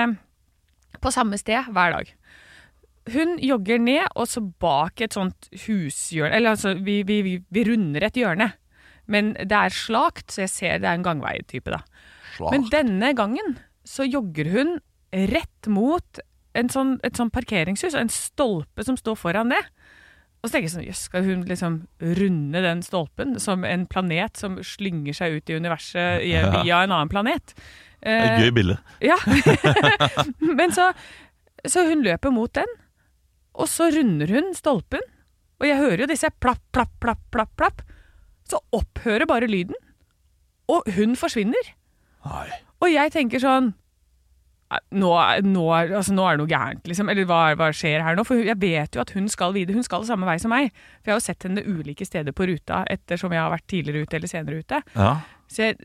[1.03, 2.09] på samme sted hver dag.
[3.13, 7.65] Hun jogger ned, og så bak et sånt hushjørne Eller altså, vi, vi, vi, vi
[7.67, 8.47] runder et hjørne.
[9.11, 11.83] Men det er slakt, så jeg ser det er en gangveitype, da.
[12.47, 14.77] Men denne gangen så jogger hun
[15.13, 16.23] rett mot
[16.57, 19.61] en sånn, et sånn parkeringshus, en stolpe som står foran det.
[20.43, 21.75] Og så tenker jeg sånn, jøss, skal hun liksom
[22.19, 27.11] runde den stolpen som en planet som slynger seg ut i universet via en annen
[27.11, 27.53] planet?
[28.03, 28.75] Det er gøy bilde.
[28.99, 29.15] Ja.
[30.59, 30.89] Men så,
[31.63, 32.67] så hun løper mot den,
[33.55, 35.05] og så runder hun stolpen.
[35.63, 37.85] Og jeg hører jo disse plapp, plapp, plapp, plapp, plapp.
[38.49, 39.79] Så opphører bare lyden,
[40.67, 41.71] og hun forsvinner.
[42.83, 43.82] Og jeg tenker sånn "Nei,
[44.95, 45.11] nå,
[45.45, 47.11] nå, altså, nå er det noe gærent, liksom.
[47.11, 48.25] Eller hva, hva skjer her nå?
[48.27, 49.77] For jeg vet jo at hun skal videre.
[49.77, 50.73] Hun skal samme vei som meg.
[51.01, 54.07] For jeg har jo sett henne ulike steder på ruta ettersom jeg har vært tidligere
[54.07, 54.83] ute eller senere ute.
[54.97, 55.15] Ja.
[55.51, 55.79] Så jeg,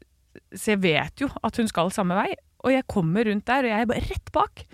[0.55, 2.33] så jeg vet jo at hun skal samme vei.
[2.67, 4.67] Og jeg kommer rundt der, og jeg er bare rett bak.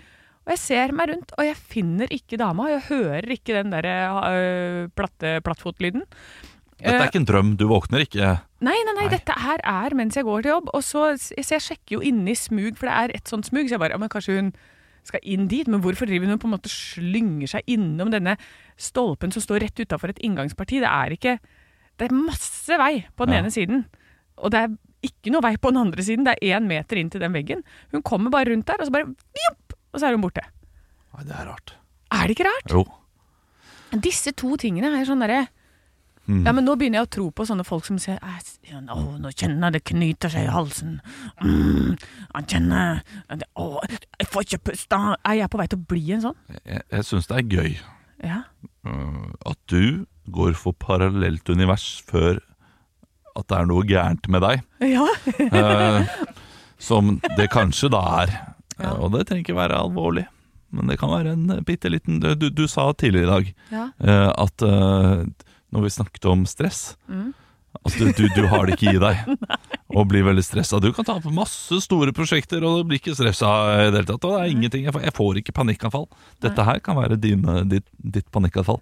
[0.45, 2.67] Og jeg ser meg rundt, og jeg finner ikke dama.
[2.69, 6.05] Jeg hører ikke den der øh, platte, plattfotlyden.
[6.79, 7.49] Dette er ikke en drøm.
[7.57, 8.33] Du våkner ikke
[8.65, 10.69] Nei, nei, nei, dette her er mens jeg går til jobb.
[10.73, 13.67] Og så, så jeg sjekker jo inni smug, for det er et sånt smug.
[13.69, 14.49] Så jeg bare, ja, men kanskje hun
[15.05, 18.33] skal inn dit, men hvorfor driver hun på en måte slynger seg innom denne
[18.81, 20.79] stolpen som står rett utafor et inngangsparti?
[20.81, 21.35] Det er ikke
[21.95, 23.39] Det er masse vei på den Ja.
[23.43, 23.85] ene siden,
[24.41, 24.73] og det er
[25.05, 26.25] ikke noe vei på den andre siden.
[26.25, 27.61] Det er én meter inn til den veggen.
[27.93, 29.13] Hun kommer bare rundt der, og så bare
[29.45, 30.41] jopp, og så er hun borte.
[31.15, 31.75] Nei, det er rart.
[32.11, 32.67] Er det ikke rart?
[32.73, 32.83] Jo.
[34.01, 35.45] Disse to tingene er sånn derre
[36.25, 36.41] Mm.
[36.47, 38.39] Ja, men nå begynner jeg å tro på sånne folk som sier «Æ,
[38.89, 40.95] Å, nå kjenner jeg det knyter seg i halsen.
[41.43, 41.91] Mm,
[42.33, 43.03] jeg kjenner
[43.61, 43.67] Å,
[44.17, 44.99] jeg får ikke puste.
[45.21, 46.39] Er jeg på vei til å bli en sånn?
[46.65, 47.75] Jeg, jeg syns det er gøy
[48.25, 48.39] Ja.
[48.89, 52.39] øh, at du går for parallelt univers før
[53.35, 54.63] at det er noe gærent med deg.
[54.95, 55.05] Ja.
[55.45, 56.13] Eh,
[56.89, 58.33] som det kanskje da er.
[58.79, 58.95] Ja.
[58.97, 60.25] Og det trenger ikke være alvorlig.
[60.75, 63.83] Men det kan være en bitte liten Du, du, sa tidligere i dag Ja.
[64.01, 65.27] eh, at eh,
[65.75, 67.33] når vi snakket om stress Mm.
[67.85, 69.17] Altså, du, du, du har det ikke i deg
[69.99, 70.77] og blir veldig stressa.
[70.79, 73.49] Du kan ta på masse store prosjekter, og du blir ikke stressa
[73.83, 74.23] i det hele tatt.
[74.23, 76.05] Og det er ingenting, jeg får, jeg får ikke panikkanfall.
[76.41, 78.79] Dette her kan være dine, ditt, ditt panikkanfall.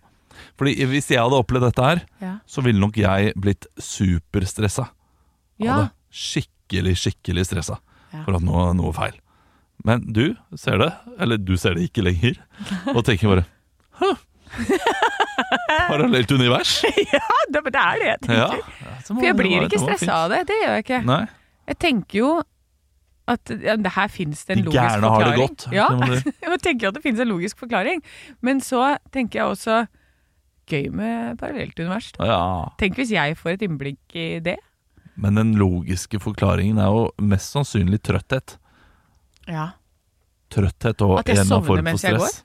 [0.62, 2.36] Fordi Hvis jeg hadde opplevd dette her, Ja.
[2.46, 4.86] så ville nok jeg blitt superstressa.
[5.62, 5.88] Ja.
[6.14, 7.80] Skikkelig, skikkelig stressa
[8.14, 8.22] Ja.
[8.28, 9.18] for at noe, noe feil.
[9.84, 12.38] Men du ser det, eller du ser det ikke lenger,
[12.96, 13.46] og tenker bare
[14.00, 14.14] Hæ?
[15.89, 16.84] Parallelt univers?
[17.14, 18.60] ja, det, det er det jeg tenker.
[18.82, 20.43] Ja, For jeg blir ikke stressa av det.
[20.49, 20.99] Det gjør jeg ikke.
[21.10, 21.22] Nei.
[21.72, 22.32] Jeg tenker jo
[23.34, 25.54] at ja, det her finnes det en De logisk gærne har det forklaring.
[25.54, 25.86] godt, Ja,
[26.51, 28.04] jeg tenker at det finnes en logisk forklaring.
[28.43, 29.78] Men så tenker jeg også
[30.72, 32.12] gøy med parallelt univers.
[32.20, 32.41] Ja.
[32.80, 34.58] Tenk hvis jeg får et innblikk i det.
[35.16, 38.58] Men den logiske forklaringen er jo mest sannsynlig trøtthet.
[39.47, 39.70] Ja.
[40.54, 41.51] Trøtthet og At jeg stress.
[41.51, 42.43] At jeg sovner mens jeg stress.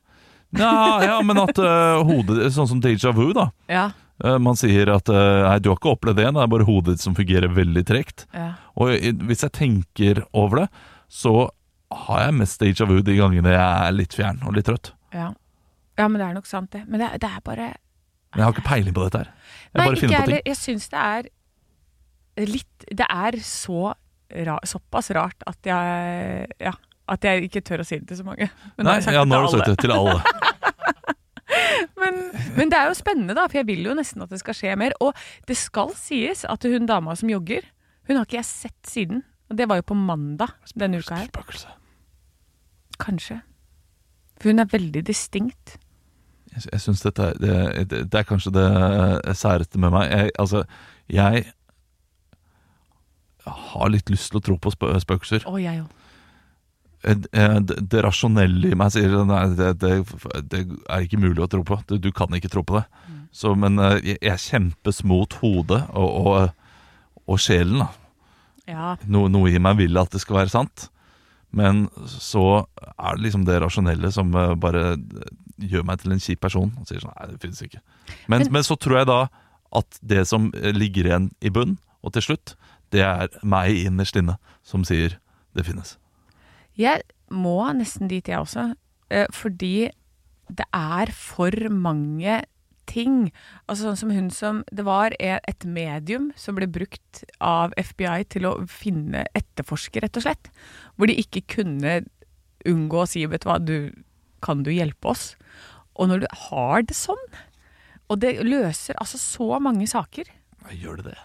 [0.57, 3.51] Ja, ja, men at uh, hodet Sånn som déjà vu, da.
[3.69, 3.91] Ja.
[4.25, 6.95] Uh, Man sier at uh, nei, du har ikke opplevd det, det er bare hodet
[6.97, 8.25] ditt som fungerer veldig tregt.
[8.33, 8.55] Ja.
[8.81, 10.69] Og i- hvis jeg tenker over det,
[11.13, 11.51] så
[11.93, 14.91] har jeg mest déjà vu de gangene jeg er litt fjern og litt trøtt.
[15.13, 15.31] Ja.
[15.99, 16.83] ja, men det er nok sant, det.
[16.89, 17.69] Men det, det er bare
[18.35, 19.31] Men jeg har ikke peiling på dette her.
[19.73, 20.43] Jeg Nei, ikke heller.
[20.49, 21.31] Jeg syns det er
[22.49, 23.95] litt Det er så
[24.47, 26.73] ra, såpass rart at jeg Ja.
[27.09, 28.51] At jeg ikke tør å si det til så mange.
[28.77, 30.19] Men Nei, ja, nå har du sagt det til alle.
[32.03, 32.21] men,
[32.59, 34.77] men det er jo spennende, da, for jeg vil jo nesten at det skal skje
[34.81, 34.97] mer.
[35.05, 35.17] Og
[35.49, 37.65] det skal sies at hun dama som jogger,
[38.09, 39.25] hun har ikke jeg sett siden.
[39.49, 41.31] Og det var jo på mandag denne uka her.
[43.01, 43.41] Kanskje.
[44.39, 45.79] For hun er veldig distinkt.
[46.53, 47.55] Jeg, jeg syns dette er det,
[47.91, 50.11] det, det er kanskje det eh, særeste med meg.
[50.13, 50.65] Jeg, altså,
[51.09, 51.47] jeg
[53.49, 55.49] har litt lyst til å tro på spøkelser.
[55.49, 56.08] Å, jeg òg.
[57.03, 59.93] Det, rasjonelle i meg sier nei, det, det,
[60.51, 61.79] det er ikke mulig å tro på.
[61.87, 62.85] Du, du kan ikke tro på det.
[63.33, 67.85] Så, men eh, jeg, jeg kjempes mot hodet og, og, og sjelen.
[68.69, 68.97] Ja.
[69.07, 70.89] No, noe i meg vil at det skal være sant.
[71.55, 72.65] Men så
[72.99, 74.97] er det liksom det rasjonelle som eh, bare
[75.59, 76.73] gjør meg til en kjip person.
[76.81, 77.81] Og sier sånn, nei, det finnes ikke.
[78.27, 79.21] Men, men, Men- så tror jeg da
[79.79, 82.57] at det som eh, ligger igjen i bunn, og til slutt,
[82.95, 85.19] det er meg innerst inne som sier
[85.57, 85.97] det finnes.
[86.79, 87.03] Jeg
[87.35, 88.71] må nesten dit, jeg også.
[89.11, 89.91] Eh, Fordi
[90.49, 92.43] det er for mange
[92.89, 93.31] ting.
[93.69, 98.23] Altså sånn som hun som Det var e- et medium som ble brukt av FBI
[98.33, 100.49] til å finne etterforske, rett og slett.
[100.97, 101.99] Hvor de ikke kunne
[102.65, 103.93] unngå å si Vet du hva, du,
[104.41, 105.37] kan du hjelpe oss?
[106.01, 107.21] Og når du har det sånn,
[108.09, 110.25] Og det løser altså så mange saker.
[110.73, 111.19] Gjør det det?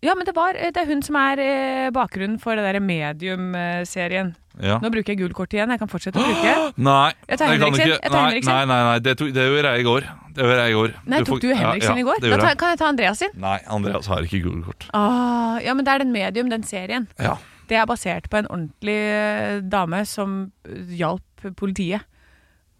[0.00, 4.32] Ja, men det, var, det er hun som er eh, bakgrunnen for det derre Medium-serien.
[4.56, 4.78] Ja.
[4.80, 5.68] Nå bruker jeg gult kort igjen.
[5.74, 6.54] Jeg kan fortsette å bruke.
[6.88, 7.88] Nei, Jeg kan ikke.
[7.90, 8.94] Jeg tar Nei, nei, nei, nei.
[9.04, 10.06] Det, tok, det gjorde jeg i går.
[10.36, 10.94] Det gjorde jeg i går.
[11.12, 12.22] Nei, tok du du Henriksen ja, ja, i går?
[12.24, 13.34] Da tar, kan jeg ta Andreas sin?
[13.42, 14.86] Nei, Andreas har ikke gule kort.
[14.96, 17.10] Ah, ja, men det er den Medium, den serien.
[17.20, 17.36] Ja.
[17.68, 22.08] Det er basert på en ordentlig eh, dame som eh, hjalp politiet.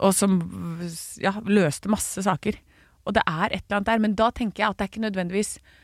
[0.00, 0.40] Og som
[1.20, 2.56] ja, løste masse saker.
[3.04, 4.02] Og det er et eller annet der.
[4.08, 5.79] Men da tenker jeg at det er ikke nødvendigvis Eh,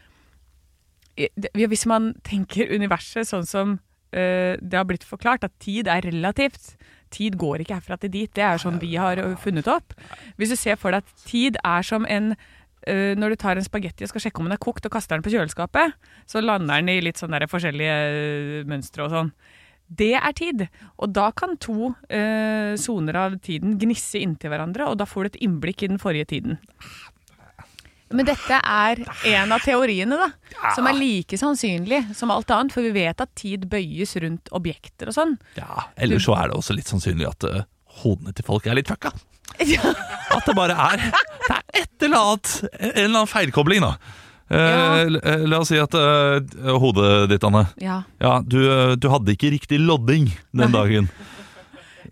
[1.16, 3.78] Hvis man tenker universet sånn som
[4.12, 6.74] eh, det har blitt forklart, at tid er relativt.
[7.14, 8.30] Tid går ikke herfra til dit.
[8.34, 9.94] Det er sånn vi har funnet opp.
[10.36, 12.34] Hvis du ser for deg at tid er som en
[12.86, 15.16] eh, Når du tar en spagetti og skal sjekke om den er kokt, og kaster
[15.16, 15.94] den på kjøleskapet,
[16.26, 19.32] så lander den i litt sånn forskjellige eh, mønstre og sånn.
[19.86, 20.64] Det er tid.
[20.98, 25.30] Og da kan to eh, soner av tiden gnisse inntil hverandre, og da får du
[25.30, 26.58] et innblikk i den forrige tiden.
[28.14, 29.00] Men dette er
[29.32, 30.28] en av teoriene, da.
[30.76, 32.74] Som er like sannsynlig som alt annet.
[32.74, 35.32] For vi vet at tid bøyes rundt objekter og sånn.
[35.58, 37.64] Ja, Eller så er det også litt sannsynlig at uh,
[38.02, 39.10] hodene til folk er litt fucka.
[39.56, 43.94] At det bare er Det er et eller annet En eller annen feilkobling, da.
[44.50, 45.02] Ja.
[45.02, 48.02] eh, La oss si at eh, hodet ditt, Anne Ja.
[48.22, 51.08] Ja, du, eh, du hadde ikke riktig lodding den dagen.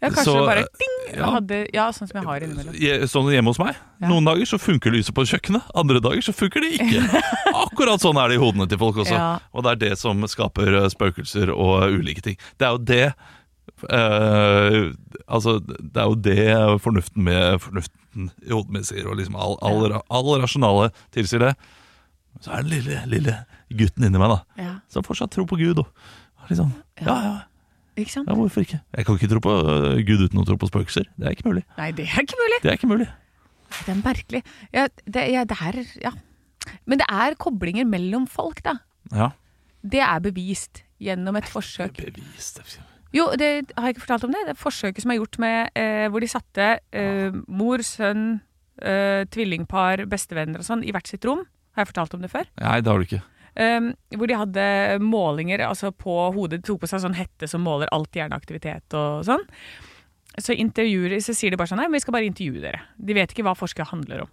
[0.01, 0.97] Ja, kanskje Så, det bare eh, ding!
[1.14, 1.28] ja.
[1.34, 2.78] Hadde, ja, sånn som jeg har innimellom.
[3.11, 3.76] Sånn hjemme hos meg.
[4.03, 4.09] Ja.
[4.11, 7.22] Noen dager så funker lyset på kjøkkenet, andre dager så funker det ikke.
[7.64, 9.20] Akkurat sånn er det i hodene til folk også.
[9.55, 12.38] Og det er det som skaper eh, spøkelser og ulike ting.
[12.59, 13.07] Det er jo det
[13.84, 14.92] Uh,
[15.28, 19.57] Altså, det er jo det fornuften med fornuften i hodet mitt sier, og liksom all,
[19.64, 21.53] all, all rasjonale tilsier det.
[22.45, 23.34] Så er den lille, lille
[23.72, 24.74] gutten inni meg, da, Ja.
[24.92, 25.80] som fortsatt tror på Gud.
[25.80, 27.34] Og liksom, ja, ja,
[27.95, 28.28] Ikke sant?
[28.28, 28.80] ja, hvorfor ikke?
[28.97, 31.07] Jeg kan ikke tro på øh, Gud uten å tro på spøkelser.
[31.14, 31.62] Det er ikke mulig.
[31.78, 32.59] Nei, det er ikke mulig.
[32.62, 33.07] Det er ikke mulig.
[33.74, 34.42] Det er merkelig.
[34.74, 36.14] Ja, det, ja, det er Ja.
[36.88, 38.78] Men det er koblinger mellom folk, da.
[39.12, 39.30] Ja.
[39.84, 42.01] Det er bevist gjennom et forsøk.
[42.01, 42.62] Bevist
[43.14, 44.47] Jo, det har jeg ikke fortalt om det.
[44.49, 48.40] Det er forsøket som er gjort med eh, hvor de satte eh, mor, sønn,
[48.80, 51.45] eh, tvillingpar, bestevenner og sånn i hvert sitt rom.
[51.76, 52.49] Har jeg fortalt om det før?
[52.62, 53.22] Nei, det har du ikke.
[53.55, 54.66] Um, hvor de hadde
[54.98, 56.61] målinger altså på hodet.
[56.62, 59.44] De tok på seg sånn hette som måler alt hjerneaktivitet og sånn.
[60.34, 62.82] Så så sier de bare sånn Nei, men vi skal bare intervjue dere.
[62.98, 64.32] De vet ikke hva forskere handler om.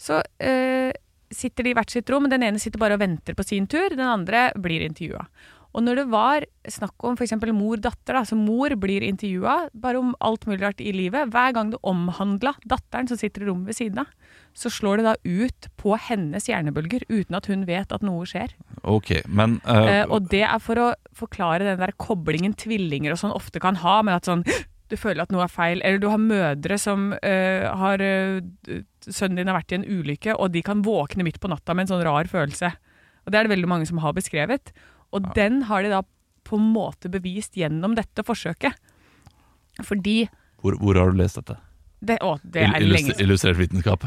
[0.00, 0.92] Så uh,
[1.34, 2.30] sitter de i hvert sitt rom.
[2.32, 3.92] Den ene sitter bare og venter på sin tur.
[3.92, 5.26] Den andre blir intervjua.
[5.74, 7.34] Og når det var snakk om f.eks.
[7.50, 11.72] mor-datter, da, så mor blir intervjua bare om alt mulig rart i livet, hver gang
[11.72, 14.12] det omhandla datteren som sitter i rommet ved siden av,
[14.54, 18.54] så slår det da ut på hennes hjernebølger uten at hun vet at noe skjer.
[18.82, 23.34] Ok, men Uh, og det er for å forklare den der koblingen tvillinger og sånn
[23.34, 24.44] ofte kan ha, med at sånn
[24.92, 28.42] du føler at noe er feil, eller du har mødre som eh, har eh,
[29.04, 31.84] Sønnen din har vært i en ulykke, og de kan våkne midt på natta med
[31.84, 32.70] en sånn rar følelse.
[33.24, 34.72] Og det er det veldig mange som har beskrevet.
[35.14, 36.02] Og den har de da
[36.44, 38.74] på en måte bevist gjennom dette forsøket.
[39.82, 40.24] Fordi
[40.64, 41.56] hvor, hvor har du lest dette?
[42.04, 43.14] det, Å, det er lenge.
[43.22, 44.02] Illustrert vitenskap.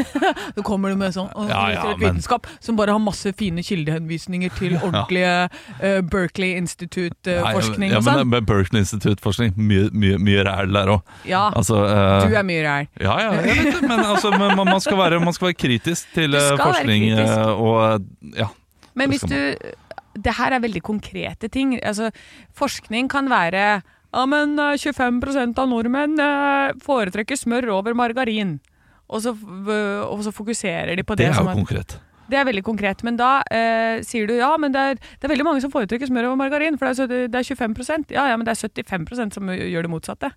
[0.56, 3.32] Så kommer du med sånn å, Ja, ja, illustrert men- vitenskap som bare har masse
[3.36, 8.22] fine kildehenvisninger til ordentlige uh, Berkeley Institute-forskning ja, og sånn.
[8.22, 11.14] Men, men Berkeley Institute-forskning, mye, mye, mye ræl der òg.
[11.28, 12.90] Ja, Altså, uh, du er mye ræl.
[13.00, 16.12] Ja, ja, jeg vet det, men, altså, men man, skal være, man skal være kritisk
[16.16, 17.08] til forskning.
[17.08, 17.56] kritisk.
[17.56, 18.50] og ja.
[19.00, 19.38] Men hvis du
[20.22, 21.76] Det her er veldig konkrete ting.
[21.80, 22.10] Altså,
[22.56, 28.58] forskning kan være Ja, men eh, 25% av nordmenn eh, foretrekker smør over margarin.
[29.10, 31.28] Og så, og så fokuserer de på det.
[31.28, 31.96] Det er som jo konkret.
[32.30, 35.32] Det er veldig konkret, men da eh, sier du ja, men det er, det er
[35.32, 38.36] veldig mange som foretrekker smør over margarin, for det er, det er 25 Ja, ja,
[38.38, 40.30] men det er 75% som gjør det motsatte.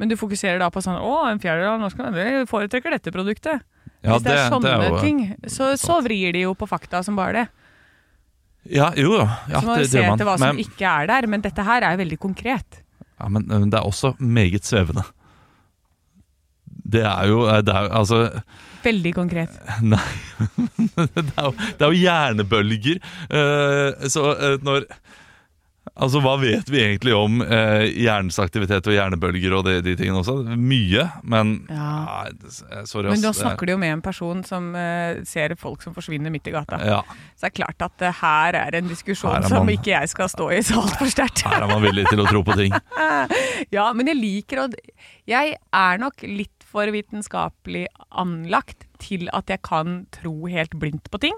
[0.00, 3.62] Men du fokuserer da på sånn å, en fjerdedel av norskene foretrekker dette produktet.
[4.04, 6.68] Ja, Hvis det, er sånne det er jo- ting, så, så vrir de jo på
[6.68, 7.44] fakta som bare det.
[8.70, 9.24] Ja, jo, jo.
[9.50, 10.14] ja, så må det, vi det se man.
[10.14, 12.80] etter hva som Men, ikke er der, men dette her er veldig konkret.
[13.20, 15.04] ja, men men det er også meget svevende.
[16.84, 18.18] Det er jo, øh, det er, altså
[18.84, 19.54] Veldig konkret.
[19.94, 19.98] Nei,
[21.16, 22.98] det er jo, det er jo hjernebølger.
[23.32, 24.84] Uh, så uh, når
[25.94, 30.22] Altså, hva vet vi egentlig om eh, hjernens aktivitet og hjernebølger og de, de tingene
[30.22, 30.38] også?
[30.56, 31.90] Mye, men Ja.
[32.24, 35.94] Nei, sorry, Men nå snakker du jo med en person som eh, ser folk som
[35.94, 36.80] forsvinner midt i gata.
[36.82, 37.02] Ja,
[37.36, 40.10] Så det er klart at eh, her er en diskusjon er man, som ikke jeg
[40.14, 41.44] skal stå i så altfor sterkt.
[41.46, 42.74] her er man villig til å tro på ting.
[43.74, 44.68] Ja, men jeg liker å
[45.28, 51.20] Jeg er nok litt for vitenskapelig anlagt til at jeg kan tro helt blindt på
[51.22, 51.36] ting.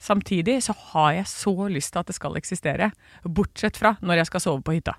[0.00, 2.90] Samtidig så har jeg så lyst til at det skal eksistere,
[3.24, 4.96] bortsett fra når jeg skal sove på hytta.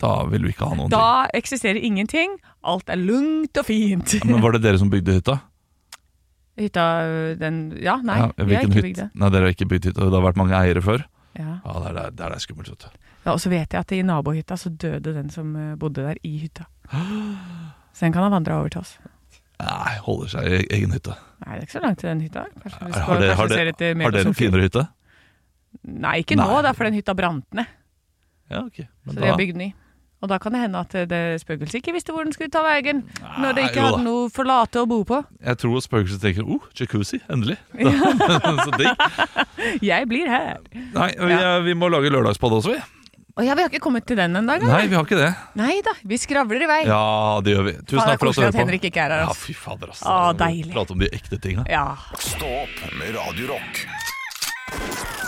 [0.00, 0.96] Da vil du ikke ha noen ting.
[0.96, 4.14] Da eksisterer ingenting, alt er lugnt og fint.
[4.24, 5.40] Men var det dere som bygde hytta?
[6.60, 6.84] Hytta
[7.40, 9.08] den Ja, nei, Ja, vi har ikke bygd det.
[9.14, 10.06] Nei, dere har ikke bygd hytta.
[10.06, 11.04] Det har vært mange eiere før.
[11.38, 11.58] Ja.
[11.64, 12.98] Ja, det er det er skummelt, vet du.
[13.24, 16.20] Ja, og så vet jeg at i nabohytta så døde den som øh, bodde der
[16.24, 16.64] i hytta.
[17.92, 18.92] Så den kan ha vandra over til oss.
[19.66, 21.16] Nei, holder seg i egen hytte.
[21.40, 22.46] Nei, det er ikke så langt til den hytta.
[22.62, 24.86] Kanskje vi skal Har dere, har dere, eh, har dere en finere hytte?
[25.86, 26.62] Nei, ikke nå, Nei.
[26.66, 27.70] da, for den hytta brant ned.
[28.50, 28.82] Ja, ok.
[29.06, 29.72] Men Så da- de har bygd ny.
[30.20, 32.60] Og da kan det hende at eh, det spøkelset ikke visste hvor den skulle ta
[32.60, 33.06] veien.
[33.40, 35.22] Når det ikke hadde noe forlate å bo på.
[35.40, 37.56] Jeg tror spøkelset tenker oh, jacuzzi, endelig.
[38.66, 39.80] så digg.
[39.80, 40.60] Jeg blir her.
[40.92, 41.38] Nei, vi,
[41.70, 42.99] vi må lage lørdagspodd også, vi.
[43.38, 44.66] Å ja, vi har ikke kommet til den en ennå?
[44.66, 45.30] Nei, vi har ikke det.
[45.60, 46.80] Nei da, vi skravler i vei.
[46.88, 47.74] Ja, det gjør vi.
[47.84, 48.62] Tusen takk for at du hører på.
[48.64, 49.24] Henrik ikke er her.
[49.28, 49.38] Altså.
[49.38, 50.10] Ja, fy fader, altså.
[50.10, 50.72] Å, deilig.
[50.74, 51.86] Prate om de ekte tingene Ja.
[52.18, 55.19] Stå opp med Radio Rock.